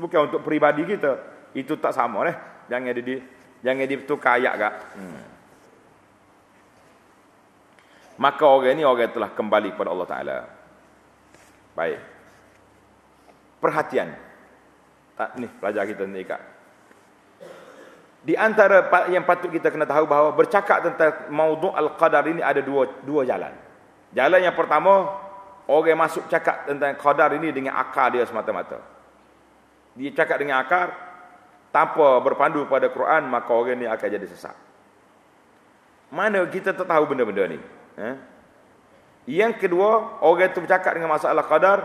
Bukan 0.00 0.20
untuk 0.32 0.40
peribadi 0.40 0.88
kita. 0.88 1.12
Itu 1.52 1.76
tak 1.76 1.92
sama 1.92 2.24
eh. 2.28 2.36
Jangan 2.72 2.96
di 2.96 3.16
jangan 3.60 3.84
ditukar 3.84 4.40
ayat 4.40 4.54
kak. 4.56 4.74
Hmm 4.96 5.35
maka 8.16 8.44
orang 8.48 8.76
ini 8.76 8.84
orang 8.84 9.12
telah 9.12 9.30
kembali 9.32 9.76
kepada 9.76 9.90
Allah 9.92 10.08
Taala. 10.08 10.36
Baik. 11.76 12.00
Perhatian. 13.60 14.08
Tak 15.16 15.36
ni 15.40 15.48
pelajar 15.48 15.84
kita 15.88 16.04
ni 16.04 16.24
kak. 16.24 16.42
Di 18.26 18.34
antara 18.34 18.90
yang 19.06 19.22
patut 19.22 19.52
kita 19.54 19.70
kena 19.70 19.86
tahu 19.86 20.08
bahawa 20.08 20.34
bercakap 20.34 20.82
tentang 20.82 21.30
maudhu' 21.30 21.70
al-qadar 21.70 22.26
ini 22.26 22.42
ada 22.42 22.58
dua 22.58 22.90
dua 23.06 23.22
jalan. 23.22 23.54
Jalan 24.10 24.40
yang 24.42 24.56
pertama, 24.56 25.14
orang 25.70 25.94
masuk 25.94 26.26
cakap 26.26 26.66
tentang 26.66 26.96
qadar 26.98 27.36
ini 27.38 27.54
dengan 27.54 27.78
akal 27.78 28.10
dia 28.10 28.26
semata-mata. 28.26 28.82
Dia 29.94 30.10
cakap 30.10 30.42
dengan 30.42 30.58
akal 30.58 30.90
tanpa 31.70 32.18
berpandu 32.24 32.64
pada 32.66 32.88
Quran, 32.88 33.28
maka 33.28 33.52
orang 33.52 33.78
ini 33.78 33.86
akan 33.86 34.08
jadi 34.08 34.26
sesat. 34.26 34.56
Mana 36.10 36.42
kita 36.48 36.72
tak 36.72 36.88
tahu 36.88 37.04
benda-benda 37.12 37.46
ni? 37.50 37.58
Eh? 37.96 38.16
Yang 39.26 39.66
kedua, 39.66 40.22
orang 40.22 40.54
itu 40.54 40.62
bercakap 40.62 40.94
dengan 40.94 41.10
masalah 41.10 41.42
qadar 41.42 41.78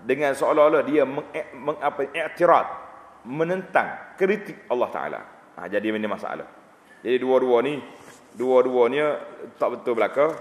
dengan 0.00 0.32
seolah-olah 0.32 0.82
dia 0.86 1.04
mengapa 1.52 2.08
i'tirad, 2.08 2.66
menentang, 3.28 4.16
kritik 4.16 4.64
Allah 4.72 4.88
Taala. 4.88 5.20
Ha, 5.60 5.68
jadi 5.68 5.92
ini 5.92 6.08
masalah. 6.08 6.48
Jadi 7.04 7.16
dua-dua 7.20 7.60
ni, 7.60 7.76
dua-duanya 8.32 9.20
tak 9.60 9.76
betul 9.76 9.92
belaka. 9.92 10.32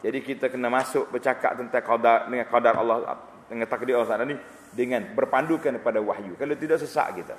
Jadi 0.00 0.18
kita 0.24 0.48
kena 0.48 0.72
masuk 0.72 1.12
bercakap 1.12 1.60
tentang 1.60 1.84
qadar 1.84 2.26
dengan 2.26 2.46
qadar 2.48 2.74
Allah 2.80 2.96
dengan 3.46 3.68
takdir 3.68 3.94
Allah 4.00 4.08
Taala 4.08 4.24
ni 4.24 4.36
dengan 4.72 5.04
berpandukan 5.12 5.76
kepada 5.76 6.00
wahyu. 6.00 6.32
Kalau 6.40 6.56
tidak 6.56 6.80
sesak 6.80 7.20
kita. 7.20 7.36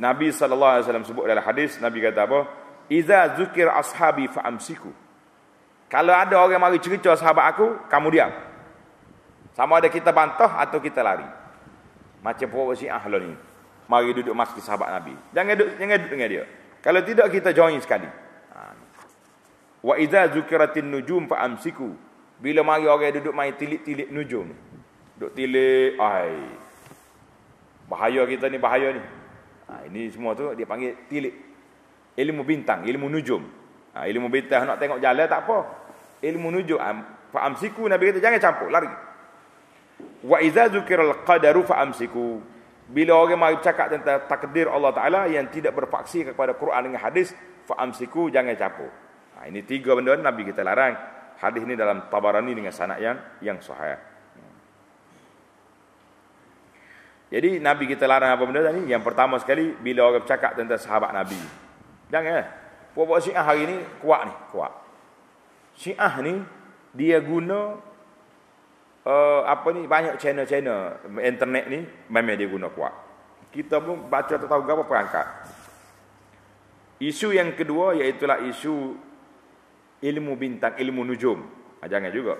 Nabi 0.00 0.32
sallallahu 0.32 0.72
alaihi 0.80 0.84
wasallam 0.88 1.06
sebut 1.06 1.24
dalam 1.28 1.44
hadis 1.44 1.76
Nabi 1.78 2.00
kata 2.00 2.24
apa? 2.24 2.40
Iza 2.88 3.36
zukir 3.36 3.68
ashabi 3.68 4.26
fa 4.32 4.48
amsiku. 4.48 4.90
Kalau 5.92 6.16
ada 6.16 6.40
orang 6.40 6.56
mari 6.56 6.80
cerita 6.80 7.12
sahabat 7.12 7.52
aku, 7.52 7.84
kamu 7.92 8.08
diam. 8.16 8.32
Sama 9.52 9.76
ada 9.76 9.92
kita 9.92 10.08
bantah 10.08 10.56
atau 10.56 10.80
kita 10.80 11.04
lari. 11.04 11.28
Macam 12.24 12.48
puak 12.48 12.80
Syiah 12.80 13.04
lah 13.04 13.20
ni. 13.20 13.36
Mari 13.84 14.16
duduk 14.16 14.32
masjid 14.32 14.64
sahabat 14.64 14.88
Nabi. 14.88 15.12
Jangan 15.36 15.52
duduk, 15.52 15.76
jangan 15.76 15.96
duduk 16.00 16.12
dengan 16.16 16.28
dia. 16.32 16.44
Kalau 16.80 17.00
tidak 17.04 17.28
kita 17.28 17.52
join 17.52 17.76
sekali. 17.84 18.08
Ha. 18.56 18.72
Wa 19.84 20.00
idza 20.00 20.32
zukiratin 20.32 20.88
nujum 20.88 21.28
fa 21.28 21.44
amsiku. 21.44 21.92
Bila 22.40 22.64
mari 22.64 22.88
orang 22.88 23.12
duduk 23.12 23.36
main 23.36 23.52
tilik-tilik 23.52 24.08
nujum. 24.08 24.48
Duduk 25.20 25.36
tilik, 25.36 26.00
ai. 26.00 26.56
Bahaya 27.92 28.24
kita 28.24 28.48
ni, 28.48 28.56
bahaya 28.56 28.96
ni. 28.96 29.02
Ha, 29.68 29.84
ini 29.92 30.08
semua 30.08 30.32
tu 30.32 30.48
dia 30.56 30.64
panggil 30.64 30.96
tilik. 31.12 31.36
Ilmu 32.16 32.48
bintang, 32.48 32.88
ilmu 32.88 33.12
nujum. 33.12 33.44
Ha, 33.92 34.08
ilmu 34.08 34.32
bintang 34.32 34.64
nak 34.64 34.80
tengok 34.80 35.04
jalan 35.04 35.28
tak 35.28 35.44
apa. 35.44 35.81
Ilmu 36.22 36.48
nujum. 36.54 36.78
Ha, 36.78 36.90
fa'am 37.34 37.58
siku 37.58 37.90
Nabi 37.90 38.14
kata 38.14 38.22
jangan 38.22 38.38
campur, 38.38 38.68
lari. 38.70 38.90
Wa 40.22 40.38
iza 40.38 40.70
zukiral 40.70 41.26
qadaru 41.26 41.66
fa'am 41.66 41.90
siku. 41.90 42.38
Bila 42.86 43.18
orang 43.18 43.40
mari 43.40 43.56
cakap 43.58 43.90
tentang 43.90 44.26
takdir 44.30 44.70
Allah 44.70 44.92
Ta'ala 44.94 45.20
yang 45.26 45.48
tidak 45.50 45.74
berfaksi 45.74 46.30
kepada 46.30 46.54
Quran 46.54 46.92
dengan 46.92 47.02
hadis, 47.02 47.34
fa'am 47.66 47.90
siku 47.90 48.30
jangan 48.30 48.54
campur. 48.54 48.90
Ha, 49.38 49.50
ini 49.50 49.66
tiga 49.66 49.98
benda 49.98 50.14
Nabi 50.14 50.46
kita 50.46 50.62
larang. 50.62 50.94
Hadis 51.42 51.66
ini 51.66 51.74
dalam 51.74 52.06
tabarani 52.06 52.54
dengan 52.54 52.70
sanat 52.70 53.02
yang 53.02 53.18
yang 53.42 53.58
sahih. 53.58 53.98
Jadi 57.32 57.64
Nabi 57.64 57.88
kita 57.88 58.04
larang 58.04 58.36
apa 58.36 58.44
benda 58.44 58.60
tadi? 58.60 58.84
Yang 58.84 59.02
pertama 59.08 59.40
sekali 59.40 59.72
bila 59.72 60.04
orang 60.04 60.20
bercakap 60.20 60.52
tentang 60.52 60.76
sahabat 60.76 61.16
Nabi. 61.16 61.40
Jangan 62.12 62.44
eh. 62.44 62.46
Puak-puak 62.92 63.24
Syiah 63.24 63.40
hari 63.40 63.64
ni 63.64 63.76
kuat 64.04 64.28
ni, 64.28 64.34
kuat. 64.52 64.68
Syiah 65.82 66.14
ni 66.22 66.38
dia 66.94 67.18
guna 67.18 67.74
uh, 69.02 69.42
apa 69.42 69.66
ni 69.74 69.90
banyak 69.90 70.14
channel-channel 70.14 71.10
internet 71.18 71.64
ni 71.66 71.82
memang 72.06 72.38
dia 72.38 72.46
guna 72.46 72.70
kuat. 72.70 72.94
Kita 73.50 73.82
pun 73.82 74.06
baca 74.06 74.30
tak 74.30 74.46
tahu 74.46 74.62
apa 74.62 74.84
perangkat. 74.86 75.26
Isu 77.02 77.34
yang 77.34 77.58
kedua 77.58 77.98
iaitu 77.98 78.30
isu 78.30 78.94
ilmu 80.06 80.32
bintang, 80.38 80.78
ilmu 80.78 81.02
nujum. 81.02 81.42
Ha, 81.82 81.90
jangan 81.90 82.14
juga. 82.14 82.38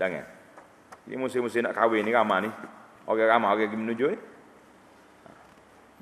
Jangan. 0.00 0.24
Ini 1.04 1.16
musim-musim 1.20 1.68
nak 1.68 1.76
kahwin 1.76 2.08
ni 2.08 2.16
ramai 2.16 2.48
ni. 2.48 2.50
Orang 3.04 3.28
ramai 3.28 3.48
orang 3.52 3.68
pergi 3.68 3.76
menuju 3.76 4.04
ni. 4.12 4.18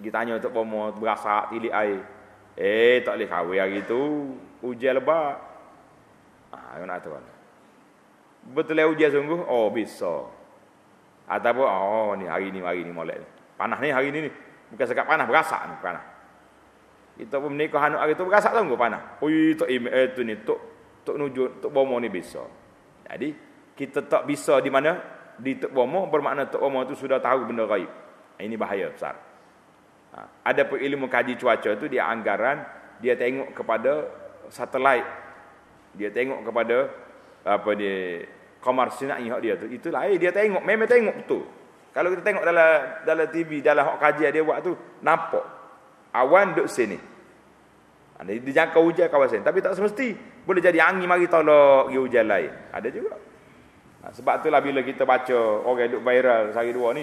Dia 0.06 0.10
tanya 0.14 0.38
untuk 0.38 0.54
berasak 1.02 1.50
tilik 1.50 1.74
air. 1.74 1.98
Eh 2.54 3.02
tak 3.02 3.18
boleh 3.18 3.28
kahwin 3.28 3.58
hari 3.58 3.82
tu. 3.86 4.34
Ujian 4.62 4.98
lebat. 4.98 5.45
Ah, 6.54 6.78
ha, 6.78 6.84
nak 6.86 7.02
tahu. 7.02 7.18
Betul 8.54 8.78
ujian 8.94 9.10
sungguh? 9.10 9.42
Oh 9.50 9.70
bisa. 9.74 10.30
Ataupun 11.26 11.66
oh 11.66 12.14
ni 12.14 12.30
hari 12.30 12.54
ni 12.54 12.62
hari 12.62 12.86
ni 12.86 12.94
molek 12.94 13.18
ni. 13.18 13.26
Panas 13.58 13.82
ni 13.82 13.90
hari 13.90 14.14
ni 14.14 14.26
ni. 14.26 14.30
Bukan 14.70 14.86
sekat 14.86 15.06
panas 15.06 15.26
berasak 15.26 15.66
ni 15.66 15.74
panas. 15.82 16.04
Kita 17.16 17.42
pun 17.42 17.56
menikah 17.56 17.82
anak 17.90 17.98
hari 18.06 18.12
tu 18.14 18.22
berasak 18.22 18.54
sungguh 18.54 18.78
panas. 18.78 19.18
Oi 19.18 19.58
tok 19.58 19.66
eh 19.66 20.14
tu 20.14 20.22
ni 20.22 20.38
tok 20.46 20.58
tok 21.02 21.18
nuju 21.18 21.58
tok 21.58 21.70
bomo 21.74 21.98
ni 21.98 22.06
bisa. 22.06 22.42
Jadi 23.06 23.34
kita 23.76 24.06
tak 24.06 24.24
bisa 24.24 24.62
di 24.62 24.70
mana 24.70 25.16
di 25.36 25.60
Tok 25.60 25.72
Bomo 25.72 26.08
bermakna 26.08 26.48
Tok 26.48 26.64
Bomo 26.64 26.82
itu 26.88 26.96
sudah 26.96 27.20
tahu 27.20 27.44
benda 27.44 27.68
gaib. 27.68 27.88
Ini 28.40 28.56
bahaya 28.56 28.88
besar. 28.92 29.16
Ha. 30.16 30.48
Ada 30.48 30.64
pun 30.64 30.80
ilmu 30.80 31.08
kaji 31.12 31.36
cuaca 31.36 31.76
itu 31.76 31.86
dia 31.92 32.08
anggaran, 32.08 32.64
dia 33.00 33.16
tengok 33.16 33.52
kepada 33.52 34.08
satelit. 34.48 35.04
Dia 35.96 36.12
tengok 36.12 36.44
kepada 36.44 36.76
apa 37.46 37.70
dia 37.74 38.28
kamar 38.60 38.92
sinar 38.94 39.18
yang 39.20 39.40
dia 39.40 39.56
tu. 39.56 39.66
Itulah 39.66 40.06
eh, 40.08 40.20
dia 40.20 40.30
tengok, 40.30 40.62
memang 40.62 40.88
tengok 40.88 41.16
betul. 41.24 41.42
Kalau 41.96 42.12
kita 42.12 42.22
tengok 42.22 42.44
dalam 42.44 42.70
dalam 43.08 43.26
TV, 43.32 43.64
dalam 43.64 43.82
hak 43.88 43.96
kajian 43.96 44.30
dia 44.30 44.44
buat 44.44 44.60
tu 44.60 44.76
nampak 45.00 45.44
awan 46.12 46.52
duduk 46.52 46.68
sini. 46.68 46.98
Ha, 48.16 48.24
dia 48.24 48.40
jangka 48.40 48.80
hujan 48.80 49.08
kawasan. 49.12 49.44
Tapi 49.44 49.60
tak 49.60 49.76
semesti. 49.76 50.16
Boleh 50.44 50.64
jadi 50.64 50.80
angin 50.80 51.04
mari 51.04 51.28
tolak 51.28 51.92
hujan 51.92 52.24
lain. 52.24 52.52
Ada 52.72 52.88
juga. 52.88 53.16
Sebab 54.06 54.44
itulah 54.44 54.60
bila 54.62 54.80
kita 54.86 55.02
baca 55.02 55.36
orang 55.66 55.90
duk 55.90 56.02
viral 56.06 56.54
sehari 56.54 56.70
dua 56.70 56.94
ni, 56.94 57.02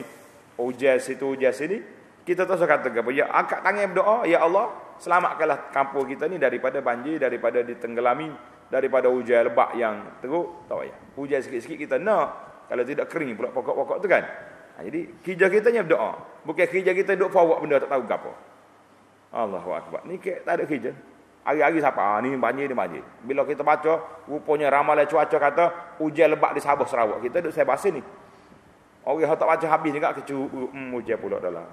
ujas 0.56 1.04
itu 1.12 1.36
ujas 1.36 1.60
ini, 1.60 1.84
kita 2.24 2.48
terus 2.48 2.64
kata 2.64 2.88
apa? 2.88 3.12
Ya 3.12 3.28
angkat 3.28 3.60
tangan 3.60 3.92
berdoa, 3.92 4.18
ya 4.24 4.40
Allah, 4.40 4.72
selamatkanlah 5.04 5.76
kampung 5.76 6.08
kita 6.08 6.32
ni 6.32 6.40
daripada 6.40 6.80
banjir, 6.80 7.20
daripada 7.20 7.60
ditenggelami, 7.60 8.32
daripada 8.70 9.08
hujan 9.12 9.48
lebat 9.48 9.76
yang 9.76 10.20
teruk, 10.24 10.68
tak 10.70 10.84
payah. 10.84 10.98
Hujan 11.18 11.40
sikit-sikit 11.44 11.78
kita 11.78 11.96
nak. 12.00 12.28
Kalau 12.68 12.84
tidak 12.88 13.12
kering 13.12 13.36
pula 13.36 13.52
pokok-pokok 13.52 13.98
tu 14.02 14.08
kan. 14.08 14.24
Ha, 14.74 14.82
jadi 14.82 15.06
kerja 15.22 15.46
kita 15.52 15.68
ni 15.70 15.80
berdoa. 15.86 16.42
Bukan 16.48 16.66
kerja 16.66 16.92
kita 16.96 17.14
duk 17.14 17.30
forward 17.30 17.62
benda 17.62 17.78
tak 17.78 17.94
tahu 17.94 18.04
apa. 18.10 18.32
Allahu 19.34 19.70
akbar. 19.74 20.02
Ni 20.10 20.18
ke 20.18 20.42
tak 20.42 20.62
ada 20.62 20.64
kerja. 20.66 20.94
Hari-hari 21.44 21.84
siapa? 21.84 22.00
Ha, 22.00 22.24
ni 22.24 22.34
banjir, 22.40 22.72
ni 22.72 22.76
banjir. 22.76 23.04
Bila 23.22 23.44
kita 23.44 23.68
baca, 23.68 24.24
rupanya 24.32 24.72
ramalan 24.72 25.04
cuaca 25.04 25.38
kata, 25.38 25.66
hujan 26.00 26.32
lebat 26.34 26.56
di 26.56 26.64
Sabah 26.64 26.88
Sarawak. 26.88 27.20
Kita 27.20 27.44
duduk 27.44 27.52
saya 27.52 27.68
bahasa 27.68 27.92
ni. 27.92 28.00
Orang 29.04 29.28
tak 29.28 29.44
baca 29.44 29.66
habis 29.68 29.92
juga, 29.92 30.16
kecu, 30.16 30.48
um, 30.48 30.96
hujan 30.96 31.20
pula 31.20 31.44
dalam. 31.44 31.68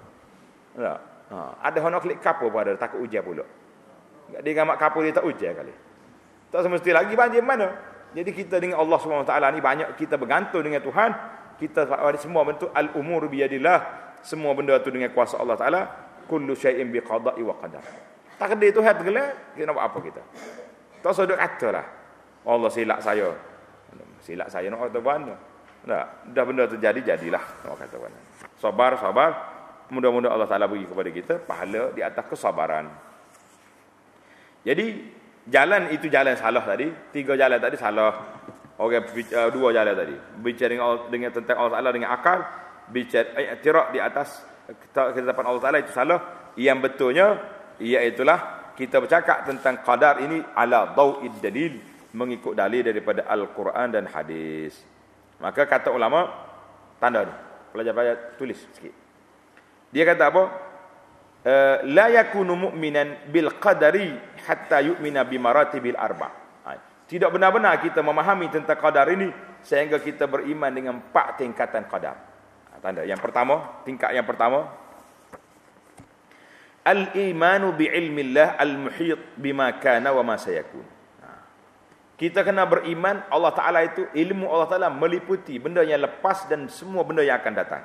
Tak? 0.75 0.99
Ha. 1.31 1.71
Ada 1.71 1.87
nak 1.87 2.03
klik 2.03 2.19
kapur 2.19 2.51
pun 2.51 2.67
ada, 2.67 2.75
takut 2.75 2.99
hujan 2.99 3.23
pula. 3.23 3.47
Dia 4.43 4.51
ngamak 4.59 4.77
kapur, 4.83 5.07
dia 5.07 5.15
tak 5.15 5.23
hujan 5.23 5.55
kali. 5.55 5.71
Tak 6.51 6.67
semesti 6.67 6.91
lagi 6.91 7.15
banjir 7.15 7.43
mana. 7.47 7.71
Jadi 8.11 8.31
kita 8.35 8.59
dengan 8.59 8.83
Allah 8.83 8.99
SWT 8.99 9.35
ni 9.55 9.61
banyak 9.63 9.89
kita 9.95 10.19
bergantung 10.19 10.67
dengan 10.67 10.83
Tuhan. 10.83 11.11
Kita 11.63 11.87
semua 12.19 12.43
bentuk 12.43 12.75
al-umur 12.75 13.31
biyadillah. 13.31 14.11
Semua 14.27 14.53
benda 14.53 14.77
tu 14.83 14.91
dengan 14.91 15.15
kuasa 15.15 15.39
Allah 15.39 15.55
Taala. 15.55 15.83
Kullu 16.27 16.59
syai'in 16.59 16.91
biqada'i 16.91 17.43
wa 17.47 17.55
qadar. 17.55 17.83
Takdir 18.35 18.73
Tuhan 18.73 18.97
tergelar, 18.97 19.53
kita 19.53 19.69
nak 19.69 19.75
buat 19.77 19.87
apa 19.93 19.99
kita? 20.01 20.23
Tak 21.05 21.11
usah 21.13 21.25
duk 21.29 21.37
katalah. 21.37 21.87
Allah 22.49 22.71
silap 22.73 22.99
saya. 23.05 23.31
Silap 24.25 24.49
saya 24.49 24.73
nak 24.73 24.89
kata 24.89 25.01
mana? 25.01 25.35
Tak, 25.81 26.07
dah 26.33 26.45
benda 26.45 26.69
tu 26.69 26.77
jadi 26.77 27.01
jadilah 27.01 27.41
nak 27.41 27.77
kata 27.79 27.97
mana. 28.01 28.19
Sabar, 28.59 28.97
sabar. 28.99 29.31
Mudah-mudahan 29.91 30.35
Allah 30.35 30.49
Taala 30.49 30.67
bagi 30.71 30.87
kepada 30.87 31.11
kita 31.13 31.35
pahala 31.43 31.91
di 31.93 32.01
atas 32.01 32.25
kesabaran. 32.31 32.89
Jadi 34.63 35.19
jalan 35.49 35.89
itu 35.95 36.11
jalan 36.13 36.37
salah 36.37 36.65
tadi, 36.67 36.91
tiga 37.15 37.39
jalan 37.39 37.57
tadi 37.57 37.77
salah. 37.79 38.13
Orang 38.81 39.05
uh, 39.13 39.49
dua 39.53 39.77
jalan 39.77 39.93
tadi. 39.93 40.17
Bicara 40.41 40.73
dengan, 40.73 40.89
dengan 41.13 41.31
tentang 41.37 41.57
Allah 41.61 41.73
Taala 41.77 41.91
dengan 41.93 42.11
akal, 42.17 42.39
bicara 42.89 43.29
eh, 43.37 43.61
tirak 43.61 43.93
di 43.93 44.01
atas 44.01 44.41
ketetapan 44.93 45.45
Allah 45.53 45.63
Taala 45.63 45.79
itu 45.85 45.93
salah. 45.93 46.21
Yang 46.57 46.79
betulnya 46.89 47.27
iaitulah 47.77 48.73
kita 48.75 48.97
bercakap 49.01 49.45
tentang 49.45 49.85
qadar 49.85 50.25
ini 50.25 50.41
ala 50.57 50.97
dawid 50.97 51.37
dalil 51.45 51.77
mengikut 52.17 52.59
dalil 52.59 52.83
daripada 52.83 53.29
al-Quran 53.29 53.89
dan 53.93 54.05
hadis. 54.11 54.75
Maka 55.39 55.69
kata 55.69 55.93
ulama 55.95 56.27
tanda 56.99 57.25
ni. 57.25 57.35
Pelajar-pelajar 57.71 58.35
tulis 58.35 58.59
sikit. 58.75 58.95
Dia 59.95 60.03
kata 60.03 60.25
apa? 60.27 60.43
Uh, 61.41 61.81
la 61.89 62.13
yakunu 62.13 62.53
mu'minan 62.69 63.33
bil 63.33 63.49
qadari 63.57 64.13
hatta 64.45 64.85
yu'mina 64.85 65.25
bi 65.25 65.41
maratibil 65.41 65.97
arba. 65.97 66.29
Ha. 66.69 66.77
Tidak 67.09 67.33
benar-benar 67.33 67.81
kita 67.81 68.05
memahami 68.05 68.53
tentang 68.53 68.77
qadar 68.77 69.09
ini 69.09 69.33
sehingga 69.65 69.97
kita 69.97 70.29
beriman 70.29 70.69
dengan 70.69 71.01
empat 71.01 71.41
tingkatan 71.41 71.89
qadar. 71.89 72.17
Ha, 72.69 72.77
tanda 72.85 73.09
yang 73.09 73.17
pertama, 73.17 73.81
tingkat 73.89 74.13
yang 74.13 74.29
pertama 74.29 74.69
Al-imanu 76.81 77.77
bi'ilmillah 77.77 78.57
al-muhit 78.57 79.37
bima 79.37 79.69
kana 79.77 80.17
wa 80.17 80.25
ma 80.25 80.41
sayakun. 80.41 80.81
Ha. 81.21 81.29
Kita 82.17 82.41
kena 82.41 82.65
beriman 82.65 83.21
Allah 83.29 83.53
Ta'ala 83.53 83.85
itu 83.85 84.09
ilmu 84.17 84.49
Allah 84.49 84.69
Ta'ala 84.69 84.89
meliputi 84.89 85.61
benda 85.61 85.85
yang 85.85 86.01
lepas 86.01 86.49
dan 86.49 86.73
semua 86.73 87.05
benda 87.05 87.21
yang 87.21 87.37
akan 87.37 87.53
datang. 87.53 87.85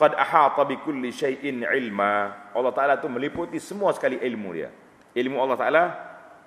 Qad 0.00 0.16
ahata 0.16 0.64
bi 0.64 0.80
kulli 0.80 1.12
syai'in 1.12 1.60
ilma. 1.60 2.48
Allah 2.56 2.72
Ta'ala 2.72 2.96
itu 2.96 3.04
meliputi 3.12 3.60
semua 3.60 3.92
sekali 3.92 4.16
ilmu 4.16 4.48
dia. 4.56 4.72
Ilmu 5.12 5.36
Allah 5.36 5.58
Ta'ala 5.60 5.82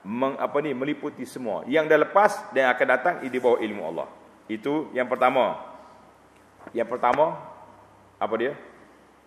meng, 0.01 0.41
apa 0.41 0.57
ni 0.65 0.73
meliputi 0.73 1.21
semua. 1.21 1.61
Yang 1.69 1.93
dah 1.93 1.99
lepas 2.01 2.31
dan 2.49 2.73
akan 2.73 2.87
datang 2.89 3.15
di 3.21 3.37
bawah 3.37 3.61
ilmu 3.61 3.81
Allah. 3.93 4.09
Itu 4.49 4.89
yang 4.97 5.05
pertama. 5.05 5.61
Yang 6.73 6.97
pertama 6.97 7.37
apa 8.17 8.33
dia? 8.41 8.57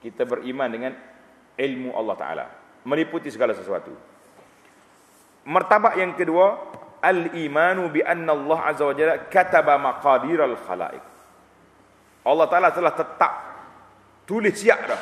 Kita 0.02 0.26
beriman 0.26 0.74
dengan 0.74 0.92
ilmu 1.54 1.94
Allah 1.94 2.16
Ta'ala. 2.18 2.46
Meliputi 2.82 3.30
segala 3.30 3.54
sesuatu. 3.54 3.94
Martabak 5.46 6.02
yang 6.02 6.18
kedua, 6.18 6.66
al-imanu 6.98 7.94
bi 7.94 8.02
anna 8.02 8.34
Allah 8.34 8.58
Azza 8.74 8.82
wa 8.82 8.90
Jalla 8.90 9.22
kataba 9.30 9.78
maqadir 9.78 10.42
al-khalaiq. 10.42 11.04
Allah 12.26 12.46
Ta'ala 12.50 12.74
telah 12.74 12.90
tetap 12.90 13.45
tulis 14.26 14.58
siap 14.58 14.80
dah. 14.90 15.00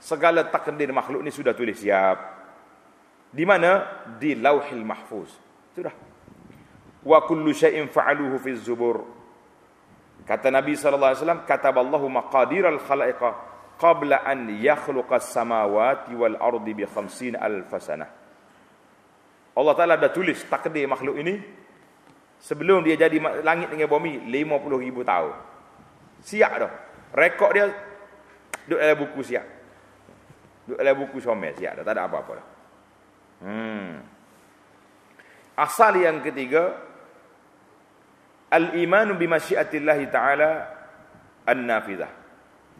Segala 0.00 0.48
takdir 0.48 0.88
makhluk 0.94 1.20
ni 1.20 1.28
sudah 1.28 1.52
tulis 1.52 1.76
siap. 1.76 2.16
Di 3.30 3.44
mana? 3.44 3.84
Di 4.16 4.38
lauhil 4.38 4.86
mahfuz. 4.86 5.28
Sudah. 5.76 5.92
Wa 7.04 7.20
kullu 7.28 7.52
syai'in 7.52 7.90
fa'aluhu 7.90 8.40
fi 8.40 8.50
zubur. 8.56 9.04
Kata 10.24 10.48
Nabi 10.48 10.78
sallallahu 10.78 11.10
alaihi 11.10 11.20
wasallam, 11.20 11.42
"Kataballahu 11.44 12.06
maqadiral 12.08 12.80
khalaiqa 12.80 13.28
qabla 13.76 14.22
an 14.24 14.48
yakhluqas 14.48 15.32
samawati 15.32 16.14
wal 16.14 16.36
ardi 16.38 16.72
bi 16.74 16.84
50 16.86 17.36
alf 17.36 17.70
sanah." 17.82 18.10
Allah 19.56 19.74
Taala 19.74 19.94
dah 19.98 20.12
tulis 20.14 20.38
takdir 20.46 20.86
makhluk 20.86 21.18
ini 21.18 21.34
sebelum 22.38 22.86
dia 22.86 22.96
jadi 22.96 23.18
langit 23.42 23.74
dengan 23.74 23.90
bumi 23.90 24.22
50 24.26 24.80
ribu 24.80 25.02
tahun. 25.02 25.34
Siap 26.22 26.52
dah. 26.56 26.72
Rekod 27.10 27.50
dia 27.56 27.66
duduk 28.70 28.78
dalam 28.78 28.98
buku 29.02 29.20
siap. 29.26 29.46
Duduk 30.70 30.78
dalam 30.78 30.94
buku 30.94 31.18
somel 31.18 31.58
siap 31.58 31.82
dah. 31.82 31.82
Tak 31.82 31.94
ada 31.98 32.06
apa-apa 32.06 32.32
dah. 32.38 32.46
Hmm. 33.42 33.98
Asal 35.58 36.00
yang 36.00 36.22
ketiga 36.24 36.76
Al-imanu 38.52 39.16
bimasyiatillahi 39.16 40.04
ta'ala 40.08 40.50
An-nafidah 41.48 42.10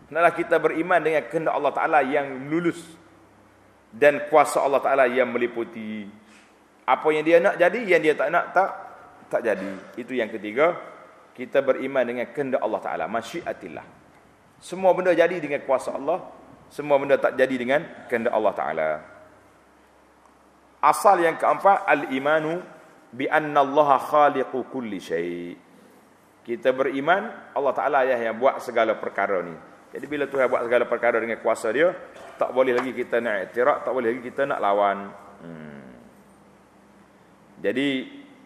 Hendaklah 0.09 0.35
kita 0.37 0.57
beriman 0.61 1.01
dengan 1.01 1.23
kehendak 1.29 1.55
Allah 1.55 1.73
Ta'ala 1.73 1.99
yang 2.05 2.51
lulus 2.51 2.81
Dan 3.93 4.29
kuasa 4.29 4.61
Allah 4.61 4.85
Ta'ala 4.85 5.05
yang 5.09 5.33
meliputi 5.33 6.09
Apa 6.85 7.09
yang 7.13 7.25
dia 7.25 7.41
nak 7.41 7.57
jadi, 7.57 7.81
yang 7.85 8.01
dia 8.05 8.15
tak 8.17 8.29
nak, 8.29 8.45
tak 8.53 8.71
tak 9.31 9.41
jadi 9.47 9.73
Itu 9.97 10.13
yang 10.13 10.29
ketiga 10.29 10.77
Kita 11.33 11.65
beriman 11.65 12.05
dengan 12.05 12.27
kehendak 12.33 12.61
Allah 12.61 12.81
Ta'ala 12.85 13.05
Masyiatillah 13.09 13.87
Semua 14.61 14.93
benda 14.93 15.17
jadi 15.17 15.41
dengan 15.41 15.65
kuasa 15.65 15.97
Allah 15.97 16.21
Semua 16.69 17.01
benda 17.01 17.17
tak 17.17 17.35
jadi 17.35 17.57
dengan 17.57 17.81
kehendak 18.13 18.37
Allah 18.37 18.55
Ta'ala 18.55 18.91
Asal 20.85 21.25
yang 21.25 21.41
keempat 21.41 21.89
Al-imanu 21.89 22.61
bi 23.11 23.27
anna 23.27 23.67
Allah 23.67 23.99
khaliqu 23.99 24.71
kulli 24.71 25.03
syai. 25.03 25.55
Kita 26.41 26.73
beriman 26.73 27.53
Allah 27.53 27.73
Taala 27.75 28.01
ya 28.07 28.17
yang 28.17 28.39
buat 28.39 28.63
segala 28.63 28.97
perkara 28.97 29.43
ni. 29.45 29.55
Jadi 29.91 30.07
bila 30.07 30.25
Tuhan 30.31 30.47
buat 30.47 30.63
segala 30.63 30.85
perkara 30.87 31.19
dengan 31.19 31.43
kuasa 31.43 31.75
dia, 31.75 31.91
tak 32.39 32.55
boleh 32.55 32.71
lagi 32.71 32.95
kita 32.95 33.19
nak 33.19 33.51
iktiraf, 33.51 33.83
tak 33.83 33.93
boleh 33.93 34.15
lagi 34.15 34.23
kita 34.23 34.47
nak 34.47 34.63
lawan. 34.63 35.11
Hmm. 35.43 35.83
Jadi 37.61 37.89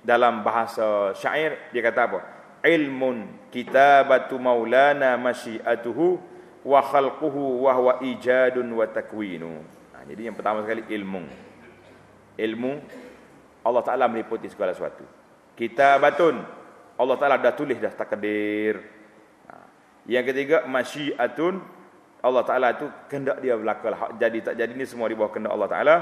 dalam 0.00 0.40
bahasa 0.40 1.12
syair 1.14 1.70
dia 1.70 1.84
kata 1.84 2.00
apa? 2.08 2.20
Ilmun 2.64 3.28
kitabatu 3.52 4.40
maulana 4.40 5.20
masyiatuhu 5.20 6.16
wa 6.64 6.80
khalquhu 6.80 7.68
wa 7.68 7.72
huwa 7.76 7.92
ijadun 8.00 8.64
wa 8.72 8.88
takwinu. 8.88 9.60
Nah, 9.92 10.02
jadi 10.08 10.32
yang 10.32 10.36
pertama 10.36 10.64
sekali 10.64 10.88
ilmu. 10.88 11.28
Ilmu 12.40 12.72
Allah 13.64 13.82
Ta'ala 13.84 14.04
meliputi 14.08 14.48
segala 14.52 14.76
sesuatu. 14.76 15.04
Kita 15.56 15.96
batun. 15.96 16.40
Allah 17.00 17.16
Ta'ala 17.16 17.36
dah 17.40 17.54
tulis 17.56 17.80
dah 17.80 17.92
takdir. 17.92 18.80
Ha. 19.48 19.54
Yang 20.04 20.24
ketiga, 20.32 20.68
masyiatun. 20.68 21.64
Allah 22.20 22.44
Ta'ala 22.44 22.76
itu 22.76 22.86
kendak 23.08 23.40
dia 23.40 23.56
berlaku. 23.56 23.92
Hak 23.92 24.16
jadi 24.20 24.38
tak 24.40 24.54
jadi 24.56 24.72
ni 24.72 24.84
semua 24.84 25.08
di 25.08 25.16
bawah 25.16 25.32
kendak 25.32 25.52
Allah 25.52 25.68
Ta'ala. 25.68 25.96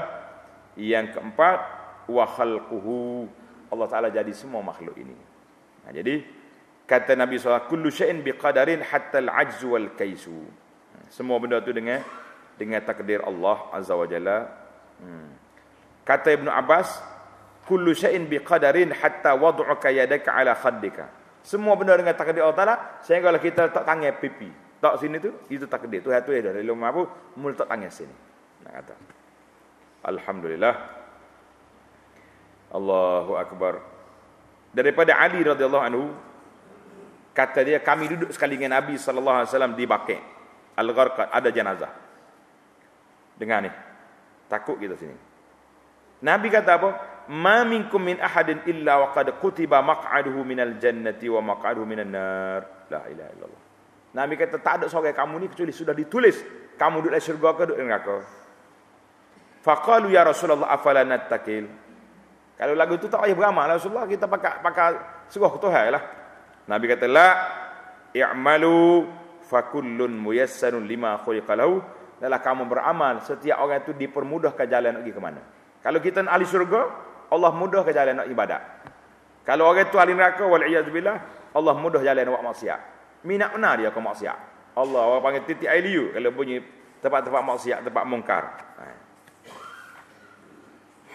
Yang 0.75 1.19
keempat, 1.19 1.59
wa 2.07 2.25
khalquhu. 2.27 3.31
Allah 3.71 3.87
Ta'ala 3.87 4.07
jadi 4.11 4.31
semua 4.35 4.59
makhluk 4.59 4.95
ini. 4.99 5.15
Ha, 5.87 5.95
jadi, 5.95 6.23
kata 6.89 7.15
Nabi 7.15 7.39
SAW, 7.39 7.67
kullu 7.69 7.89
syai'in 7.89 8.23
biqadarin 8.23 8.83
hatta 8.83 9.23
al-ajzu 9.23 9.67
wal 9.73 9.89
kaisu. 9.95 10.33
Ha, 10.93 11.09
semua 11.09 11.39
benda 11.39 11.59
tu 11.63 11.71
dengan 11.71 12.03
dengan 12.59 12.79
takdir 12.85 13.23
Allah 13.25 13.57
Azza 13.73 13.97
wa 13.97 14.05
Jalla. 14.05 14.47
Hmm. 15.01 15.29
Kata 16.03 16.35
Ibn 16.35 16.47
Abbas, 16.51 16.99
kullu 17.65 17.95
syai'in 17.95 18.27
biqadarin 18.27 18.91
hatta 18.93 19.33
wad'uka 19.33 19.89
yadaka 19.89 20.29
ala 20.35 20.53
khaddika. 20.53 21.09
Semua 21.43 21.75
benda 21.75 21.99
dengan 21.99 22.15
takdir 22.15 22.39
Allah 22.39 22.55
Taala 22.55 22.75
sehingga 23.03 23.27
kalau 23.27 23.39
kita 23.43 23.67
tak 23.67 23.83
tangan 23.83 24.15
pipi 24.15 24.63
tak 24.83 24.99
sini 24.99 25.15
tu 25.15 25.31
itu 25.47 25.63
takdir. 25.63 26.03
Tu 26.03 26.11
itu 26.11 26.31
dah 26.43 26.51
dalam 26.51 26.83
apa 26.83 27.07
mul 27.39 27.55
tak 27.55 27.71
tangan 27.71 27.87
sini. 27.87 28.11
Nak 28.67 28.71
kata. 28.83 28.95
Alhamdulillah. 30.11 30.75
Allahu 32.75 33.39
akbar. 33.39 33.79
Daripada 34.75 35.15
Ali 35.15 35.39
radhiyallahu 35.39 35.85
anhu 35.87 36.11
kata 37.33 37.59
dia 37.65 37.81
kami 37.81 38.07
duduk 38.13 38.29
sekali 38.31 38.55
dengan 38.55 38.79
Nabi 38.79 38.95
sallallahu 38.95 39.37
alaihi 39.43 39.49
wasallam 39.49 39.73
di 39.73 39.85
Baqi. 39.89 40.17
al-Gharqad 40.73 41.27
ada 41.29 41.49
jenazah. 41.53 41.91
Dengar 43.37 43.65
ni. 43.65 43.71
Takut 44.49 44.77
kita 44.77 44.93
sini. 44.97 45.17
Nabi 46.23 46.47
kata 46.53 46.77
apa? 46.77 46.89
Ma 47.29 47.65
minkum 47.65 47.99
min 47.99 48.21
ahadin 48.21 48.61
illa 48.69 49.01
wa 49.01 49.07
qad 49.13 49.33
kutiba 49.41 49.81
maq'aduhu 49.81 50.45
minal 50.45 50.77
jannati 50.77 51.29
wa 51.29 51.41
maq'aduhu 51.41 51.85
minan 51.85 52.09
nar. 52.13 52.61
La 52.89 53.05
ilaha 53.09 53.29
illallah. 53.33 53.61
Nabi 54.13 54.33
kata 54.37 54.61
tak 54.61 54.73
ada 54.81 54.85
seorang 54.85 55.17
kamu 55.17 55.33
ni 55.41 55.47
kecuali 55.49 55.73
sudah 55.73 55.93
ditulis 55.97 56.37
kamu 56.77 57.01
duduk 57.01 57.11
dalam 57.17 57.25
syurga 57.25 57.49
ke 57.57 57.61
duduk 57.65 57.77
di 57.81 57.85
neraka. 57.85 58.17
Faqalu 59.65 60.13
ya 60.13 60.21
rasulullah 60.21 60.69
afala 60.69 61.01
nattakil 61.01 61.65
kalau 62.53 62.77
lagu 62.77 62.95
tu 63.01 63.09
tak 63.09 63.25
payah 63.25 63.35
beramal 63.35 63.65
lah 63.65 63.75
rasulullah 63.81 64.05
kita 64.05 64.29
pakai 64.29 64.61
pakai 64.61 64.87
suruh 65.27 65.51
Tuhan 65.57 65.97
lah 65.97 66.03
nabi 66.69 66.85
kata 66.87 67.05
la 67.09 67.27
i'malu 68.13 69.07
fakullun 69.47 70.11
muyassarun 70.15 70.83
lima 70.85 71.19
khuliqa 71.21 71.53
lahu 71.57 71.83
dalam 72.21 72.39
kamu 72.39 72.63
beramal 72.69 73.19
setiap 73.25 73.59
orang 73.59 73.83
itu 73.83 73.91
dipermudahkan 73.95 74.65
jalan 74.69 75.03
pergi 75.03 75.11
ke 75.11 75.21
mana 75.21 75.41
kalau 75.83 75.99
kita 75.99 76.23
ahli 76.23 76.47
syurga 76.47 77.11
Allah 77.33 77.51
mudah 77.57 77.81
ke 77.81 77.91
jalan 77.91 78.21
nak 78.21 78.29
ibadat. 78.29 78.61
Kalau 79.43 79.73
orang 79.73 79.89
tu 79.89 79.97
ahli 79.97 80.13
neraka 80.13 80.45
wal 80.45 80.61
billah, 80.93 81.17
Allah 81.51 81.73
mudah 81.75 82.01
jalan 82.05 82.29
buat 82.29 82.45
maksiat. 82.53 82.79
Minat 83.25 83.57
benar 83.57 83.81
dia 83.81 83.89
ke 83.89 83.97
maksiat. 83.97 84.37
Allah 84.77 85.01
orang 85.01 85.21
panggil 85.21 85.43
titik 85.49 85.69
ailiu 85.69 86.13
kalau 86.13 86.29
bunyi 86.33 86.61
tempat-tempat 87.01 87.43
maksiat, 87.43 87.79
tempat 87.85 88.03
mungkar. 88.05 88.43
Ha. 88.79 88.85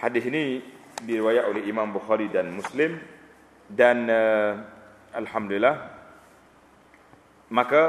Hadis 0.05 0.23
ini 0.27 0.63
diriwayat 1.03 1.43
oleh 1.47 1.63
Imam 1.67 1.91
Bukhari 1.91 2.31
dan 2.31 2.51
Muslim 2.55 2.99
dan 3.67 4.07
uh, 4.07 4.51
alhamdulillah. 5.13 5.75
Maka 7.49 7.83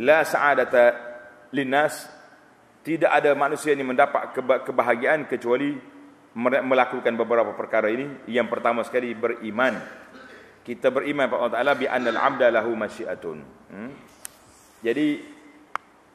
la 0.00 0.24
sa'adata 0.24 0.84
linnas 1.52 2.08
tidak 2.80 3.12
ada 3.12 3.36
manusia 3.36 3.76
yang 3.76 3.92
mendapat 3.92 4.32
kebahagiaan 4.64 5.28
kecuali 5.28 5.76
melakukan 6.38 7.12
beberapa 7.16 7.52
perkara 7.52 7.92
ini. 7.92 8.24
Yang 8.30 8.48
pertama 8.48 8.80
sekali 8.86 9.12
beriman. 9.12 9.76
Kita 10.64 10.92
beriman 10.92 11.28
kepada 11.28 11.40
Allah 11.40 11.54
Taala 11.56 11.72
bi 11.76 11.86
annal 11.88 12.20
abda 12.20 12.46
lahu 12.52 12.72
masyiatun. 12.76 13.38
Hmm? 13.70 13.92
jadi 14.80 15.20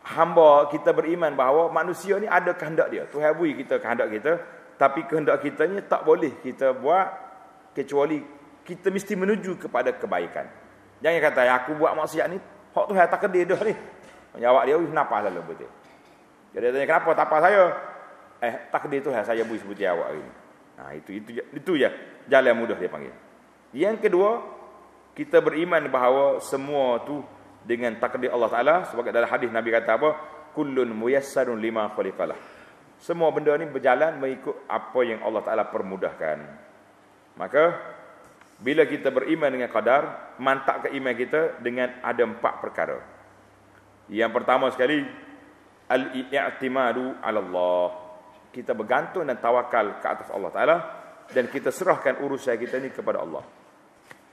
hamba 0.05 0.69
kita 0.73 0.89
beriman 0.93 1.33
bahawa 1.37 1.69
manusia 1.69 2.17
ni 2.17 2.25
ada 2.25 2.53
kehendak 2.57 2.89
dia. 2.89 3.05
Tuhan 3.09 3.37
beri 3.37 3.61
kita 3.61 3.77
kehendak 3.77 4.09
kita 4.09 4.33
tapi 4.75 5.07
kehendak 5.07 5.39
kita 5.41 5.69
ni 5.69 5.79
tak 5.85 6.03
boleh 6.03 6.41
kita 6.41 6.75
buat 6.75 7.07
kecuali 7.71 8.21
kita 8.65 8.89
mesti 8.89 9.13
menuju 9.13 9.61
kepada 9.61 9.93
kebaikan 9.93 10.49
jangan 10.99 11.21
kata 11.21 11.41
aku 11.63 11.77
buat 11.77 11.93
maksiat 11.93 12.25
ni 12.33 12.37
hak 12.73 12.85
Tuhan 12.89 13.07
takdir 13.07 13.45
dah 13.45 13.61
ni 13.63 13.73
jawab 14.41 14.65
dia 14.67 14.75
kenapa 14.75 15.23
lalu 15.23 15.41
betul 15.53 15.71
jadi 16.55 16.71
tanya 16.71 16.87
kenapa 16.87 17.09
tak 17.11 17.27
apa 17.27 17.37
saya 17.43 17.61
eh 18.39 18.55
takdir 18.71 19.03
tu 19.03 19.11
saya 19.11 19.43
beri 19.43 19.59
seperti 19.59 19.83
awak 19.83 20.09
ini. 20.15 20.31
Nah 20.79 20.89
itu 20.95 21.11
itu 21.19 21.29
itu 21.51 21.71
ya 21.75 21.91
jalan 22.31 22.55
mudah 22.63 22.79
dia 22.79 22.87
panggil. 22.87 23.11
Yang 23.75 24.07
kedua, 24.07 24.39
kita 25.11 25.43
beriman 25.43 25.83
bahawa 25.91 26.39
semua 26.39 27.03
tu 27.03 27.19
dengan 27.67 27.91
takdir 27.99 28.31
Allah 28.31 28.47
Taala 28.47 28.75
sebagai 28.87 29.11
dalam 29.11 29.27
hadis 29.27 29.51
Nabi 29.51 29.67
kata 29.75 29.99
apa? 29.99 30.09
Kullun 30.55 30.95
muyassarun 30.95 31.59
lima 31.59 31.91
khuliqalah. 31.91 32.39
Semua 33.03 33.27
benda 33.35 33.51
ni 33.59 33.67
berjalan 33.67 34.15
mengikut 34.15 34.55
apa 34.71 34.99
yang 35.03 35.19
Allah 35.27 35.43
Taala 35.43 35.67
permudahkan. 35.67 36.39
Maka 37.35 37.63
bila 38.55 38.87
kita 38.87 39.11
beriman 39.11 39.51
dengan 39.51 39.67
qadar, 39.67 40.35
mantap 40.39 40.87
ke 40.87 40.95
iman 40.95 41.15
kita 41.15 41.59
dengan 41.59 41.99
ada 41.99 42.23
empat 42.23 42.53
perkara. 42.63 42.97
Yang 44.07 44.31
pertama 44.31 44.71
sekali 44.71 45.03
al-i'timadu 45.89 47.19
'ala 47.19 47.39
Allah 47.41 48.05
kita 48.55 48.71
bergantung 48.71 49.27
dan 49.27 49.35
tawakal 49.35 49.99
ke 49.99 50.07
atas 50.07 50.31
Allah 50.31 50.51
Taala 50.55 50.77
dan 51.27 51.51
kita 51.51 51.75
serahkan 51.75 52.23
urusan 52.23 52.55
kita 52.55 52.79
ni 52.79 52.87
kepada 52.87 53.19
Allah. 53.19 53.43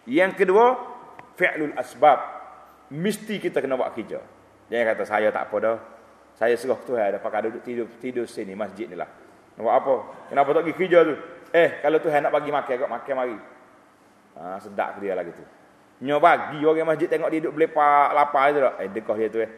Yang 0.06 0.46
kedua, 0.46 0.78
fi'lul 1.34 1.74
asbab. 1.74 2.20
Mesti 2.94 3.42
kita 3.42 3.58
kena 3.58 3.74
buat 3.74 3.90
kerja. 3.98 4.22
Jangan 4.70 4.86
kata 4.94 5.02
saya 5.02 5.28
tak 5.34 5.50
apa 5.50 5.56
dah. 5.58 5.76
Saya 6.38 6.54
serah 6.54 6.78
Tuhan 6.86 7.04
ada 7.12 7.18
pakai 7.18 7.50
duduk 7.50 7.62
tidur 7.66 7.86
tidur 7.98 8.26
sini 8.30 8.54
masjid 8.54 8.86
ni 8.86 8.94
lah. 8.94 9.08
Nak 9.58 9.62
buat 9.64 9.74
apa? 9.74 9.94
Kenapa 10.30 10.48
tak 10.54 10.62
pergi 10.64 10.78
kerja 10.78 10.98
tu? 11.02 11.14
Eh, 11.52 11.70
kalau 11.84 11.98
Tuhan 12.00 12.20
nak 12.24 12.32
bagi 12.32 12.50
makan, 12.54 12.74
kau 12.78 12.88
makan 12.88 13.14
mari. 13.18 13.36
Ha, 14.36 14.56
sedap 14.60 14.96
dia 15.00 15.12
lah 15.12 15.24
gitu. 15.26 15.44
Nyo 16.02 16.18
bagi 16.18 16.58
orang 16.64 16.96
masjid 16.96 17.06
tengok 17.06 17.30
dia 17.30 17.40
duduk 17.44 17.54
belepak 17.62 18.10
lapar 18.16 18.50
dah. 18.50 18.74
Eh, 18.82 18.90
dekah 18.90 19.16
dia 19.16 19.28
tu 19.30 19.38
eh. 19.38 19.50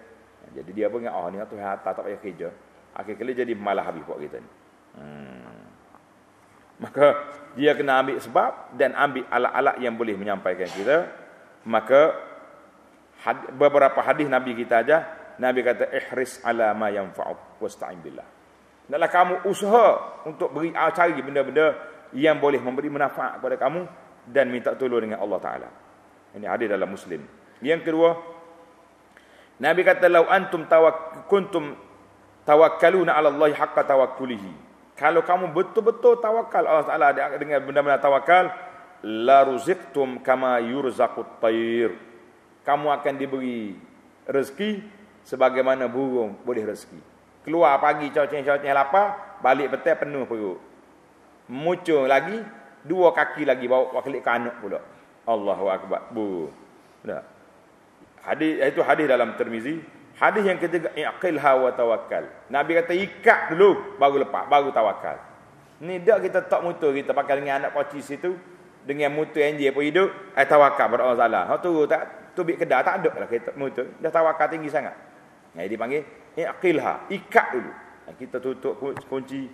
Jadi 0.54 0.70
dia 0.76 0.86
pun 0.92 1.02
ingat, 1.02 1.14
oh 1.16 1.26
ni 1.32 1.40
Tuhan 1.40 1.82
tak 1.82 1.92
tak 1.98 2.04
payah 2.04 2.20
kerja. 2.20 2.48
Akhir 2.94 3.18
kali 3.18 3.32
jadi 3.34 3.52
malah 3.58 3.82
habis 3.90 4.06
buat 4.06 4.20
kita 4.22 4.38
ni. 4.38 4.50
Hmm. 4.94 5.64
Maka 6.78 7.06
dia 7.58 7.74
kena 7.74 8.02
ambil 8.02 8.18
sebab 8.22 8.76
dan 8.76 8.94
ambil 8.94 9.26
alat-alat 9.30 9.76
yang 9.82 9.94
boleh 9.98 10.14
menyampaikan 10.14 10.68
kita. 10.70 11.10
Maka 11.64 12.14
had, 13.24 13.50
beberapa 13.56 13.98
hadis 14.04 14.28
Nabi 14.28 14.52
kita 14.54 14.84
aja 14.84 15.06
Nabi 15.40 15.66
kata 15.66 15.90
ihris 15.90 16.38
ala 16.44 16.76
ma 16.76 16.92
yanfa'uk 16.92 17.58
wasta'in 17.58 17.98
billah. 17.98 18.26
Hendaklah 18.86 19.10
kamu 19.10 19.34
usaha 19.48 19.86
untuk 20.28 20.52
beri 20.52 20.70
cari 20.70 21.18
benda-benda 21.24 21.72
yang 22.12 22.36
boleh 22.38 22.60
memberi 22.60 22.92
manfaat 22.92 23.40
kepada 23.40 23.56
kamu 23.58 23.88
dan 24.28 24.48
minta 24.48 24.72
tolong 24.76 25.04
dengan 25.04 25.20
Allah 25.20 25.40
Taala. 25.40 25.70
Ini 26.34 26.46
hadis 26.48 26.66
dalam 26.66 26.90
Muslim. 26.90 27.22
Yang 27.62 27.80
kedua, 27.86 28.10
Nabi 29.62 29.80
kata 29.86 30.10
lau 30.10 30.26
antum 30.26 30.66
tawak 30.66 31.28
kuntum 31.30 31.78
tawakkaluna 32.42 33.14
'ala 33.14 33.30
Allah 33.30 33.54
haqqa 33.54 33.86
tawakkulihi. 33.86 34.52
Kalau 34.94 35.26
kamu 35.26 35.50
betul-betul 35.50 36.22
tawakal 36.22 36.64
Allah 36.66 36.86
Taala 36.86 37.08
dengan 37.38 37.62
benda-benda 37.62 37.98
tawakal, 37.98 38.50
la 39.02 39.42
ruziqtum 39.46 40.22
kama 40.22 40.62
yurzaqut 40.62 41.42
tayr. 41.42 41.94
Kamu 42.64 42.88
akan 42.88 43.14
diberi 43.20 43.76
rezeki 44.24 44.80
sebagaimana 45.26 45.84
burung 45.90 46.38
boleh 46.42 46.64
rezeki. 46.64 46.96
Keluar 47.44 47.76
pagi 47.76 48.08
coceng-coceng 48.08 48.72
lapar, 48.72 49.38
balik 49.44 49.76
petang 49.76 50.00
penuh 50.00 50.24
perut. 50.24 50.56
Muncul 51.44 52.08
lagi, 52.08 52.40
dua 52.84 53.10
kaki 53.16 53.48
lagi 53.48 53.64
bawa 53.66 53.96
wakil 53.96 54.20
kanuk 54.20 54.54
pula. 54.60 54.80
Allahu 55.24 55.72
akbar. 55.72 56.12
Bu. 56.12 56.52
Dah. 57.04 57.24
Hadis 58.24 58.60
itu 58.60 58.80
hadis 58.84 59.04
dalam 59.08 59.36
Tirmizi. 59.36 59.80
Hadis 60.14 60.46
yang 60.46 60.62
ketiga 60.62 60.94
iqilha 60.94 61.52
wa 61.58 61.70
tawakkal. 61.74 62.30
Nabi 62.46 62.78
kata 62.78 62.94
ikat 62.94 63.56
dulu 63.56 63.98
baru 63.98 64.22
lepas, 64.22 64.46
baru 64.46 64.70
tawakal. 64.70 65.18
Ni 65.82 65.98
dak 65.98 66.22
kita 66.22 66.46
tak 66.46 66.62
mutu 66.62 66.94
kita 66.94 67.10
pakai 67.10 67.42
dengan 67.42 67.66
anak 67.66 67.74
poci 67.74 67.98
situ 67.98 68.38
dengan 68.86 69.10
mutu 69.10 69.42
enjin 69.42 69.74
pun 69.74 69.82
hidup, 69.82 70.08
ai 70.38 70.46
tawakal 70.46 70.86
pada 70.86 71.02
Allah 71.02 71.18
Taala. 71.18 71.40
Ha 71.50 71.54
tu 71.58 71.72
tak 71.90 72.02
tu 72.36 72.46
bik 72.46 72.62
kedah 72.62 72.86
tak 72.86 73.02
ada 73.02 73.10
lah 73.26 73.28
kita 73.28 73.50
mutu. 73.58 73.82
Dah 73.98 74.12
tawakal 74.14 74.46
tinggi 74.46 74.70
sangat. 74.70 74.94
Nah, 75.54 75.66
dipanggil 75.66 76.06
iqilha, 76.38 77.10
ikat 77.10 77.46
dulu. 77.50 77.72
Kita 78.14 78.36
tutup 78.38 78.78
kunci 79.10 79.50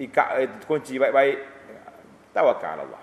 ikat 0.00 0.28
eh, 0.42 0.48
kunci 0.66 0.98
baik-baik. 0.98 1.59
Tawakal 2.30 2.86
Allah. 2.86 3.02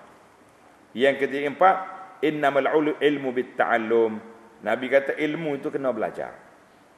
Yang 0.96 1.26
ketiga 1.26 1.52
empat, 1.52 1.76
innamal 2.24 2.64
ilmu 2.96 3.28
bit 3.30 3.54
ta'allum. 3.54 4.18
Nabi 4.64 4.86
kata 4.90 5.14
ilmu 5.14 5.60
itu 5.60 5.68
kena 5.70 5.92
belajar. 5.94 6.34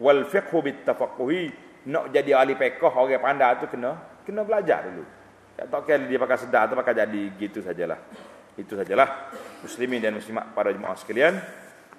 Wal 0.00 0.24
fiqhu 0.24 0.64
bit 0.64 0.86
tafaqquhi, 0.88 1.52
nak 1.90 2.08
jadi 2.08 2.38
ahli 2.38 2.56
fiqh 2.56 2.80
orang 2.80 3.20
pandai 3.20 3.60
tu 3.60 3.68
kena 3.68 4.22
kena 4.24 4.46
belajar 4.46 4.88
dulu. 4.88 5.04
Tak 5.60 5.66
tak 5.68 5.80
kira 5.84 6.08
dia 6.08 6.16
pakai 6.16 6.38
sedar 6.40 6.64
tu 6.72 6.74
pakai 6.78 6.96
jadi 6.96 7.22
gitu 7.36 7.60
sajalah. 7.60 8.00
Itu 8.56 8.80
sajalah 8.80 9.28
muslimin 9.60 10.00
dan 10.00 10.16
muslimat 10.16 10.56
para 10.56 10.72
jemaah 10.72 10.96
sekalian. 10.96 11.36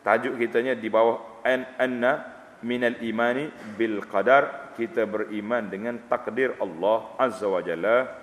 Tajuk 0.02 0.34
kitanya 0.42 0.74
di 0.74 0.90
bawah 0.90 1.46
an 1.46 1.62
anna 1.78 2.26
minal 2.66 2.98
imani 3.06 3.54
bil 3.78 4.02
qadar 4.10 4.74
kita 4.78 5.06
beriman 5.06 5.70
dengan 5.70 5.98
takdir 6.10 6.58
Allah 6.58 7.14
azza 7.22 7.46
wa 7.46 7.62
jalla 7.62 8.21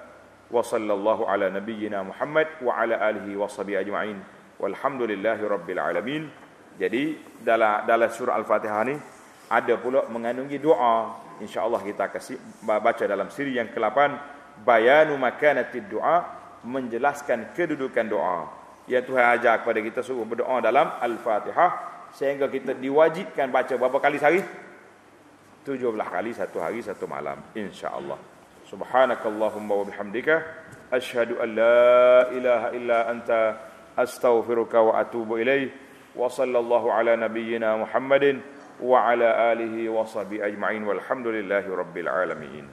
wa 0.48 0.64
sallallahu 0.64 1.28
ala 1.28 1.52
nabiyyina 1.52 2.04
Muhammad 2.04 2.48
wa 2.64 2.72
ala 2.76 2.96
alihi 2.96 3.36
wa 3.36 3.48
sahbihi 3.48 3.84
ajma'in 3.84 4.18
walhamdulillahi 4.56 5.44
rabbil 5.44 5.80
alamin 5.80 6.28
jadi 6.78 7.18
dalam 7.42 7.82
dalam 7.84 8.06
surah 8.06 8.38
Al-Fatihah 8.38 8.82
ni 8.86 8.94
ada 9.50 9.74
pula 9.76 10.06
mengandungi 10.06 10.62
doa. 10.62 11.26
Insya-Allah 11.42 11.82
kita 11.82 12.10
kasih 12.14 12.38
baca 12.62 13.04
dalam 13.06 13.30
siri 13.34 13.58
yang 13.58 13.70
ke-8 13.70 13.98
bayanu 14.62 15.18
makanatid 15.18 15.90
doa 15.90 16.22
menjelaskan 16.62 17.50
kedudukan 17.54 18.06
doa. 18.06 18.46
Ya 18.86 19.02
Tuhan 19.02 19.36
ajar 19.36 19.62
kepada 19.62 19.82
kita 19.82 20.00
suruh 20.06 20.22
berdoa 20.22 20.62
dalam 20.62 20.86
Al-Fatihah 21.02 21.70
sehingga 22.14 22.46
kita 22.46 22.78
diwajibkan 22.78 23.50
baca 23.50 23.74
berapa 23.74 23.98
kali 23.98 24.16
sehari? 24.16 24.40
17 25.66 25.82
kali 25.92 26.30
satu 26.32 26.62
hari 26.62 26.80
satu 26.80 27.04
malam 27.10 27.42
insya-Allah. 27.52 28.37
Subhanakallahumma 28.68 29.74
wa 29.80 29.84
bihamdika 29.88 30.44
ashhadu 30.92 31.40
an 31.40 31.56
la 31.56 32.28
ilaha 32.36 32.68
illa 32.76 33.08
anta 33.08 33.56
astaghfiruka 33.96 34.76
wa 34.84 35.00
atubu 35.00 35.40
ilaih 35.40 35.72
wa 36.12 36.28
sallallahu 36.28 36.92
ala 36.92 37.16
nabiyyina 37.16 37.80
Muhammadin 37.80 38.44
wa 38.84 39.08
ala 39.08 39.56
alihi 39.56 39.88
wa 39.88 40.04
sahbihi 40.04 40.44
ajma'in. 40.52 40.84
Walhamdulillahi 40.84 41.64
rabbil 41.64 42.08
alamin. 42.12 42.68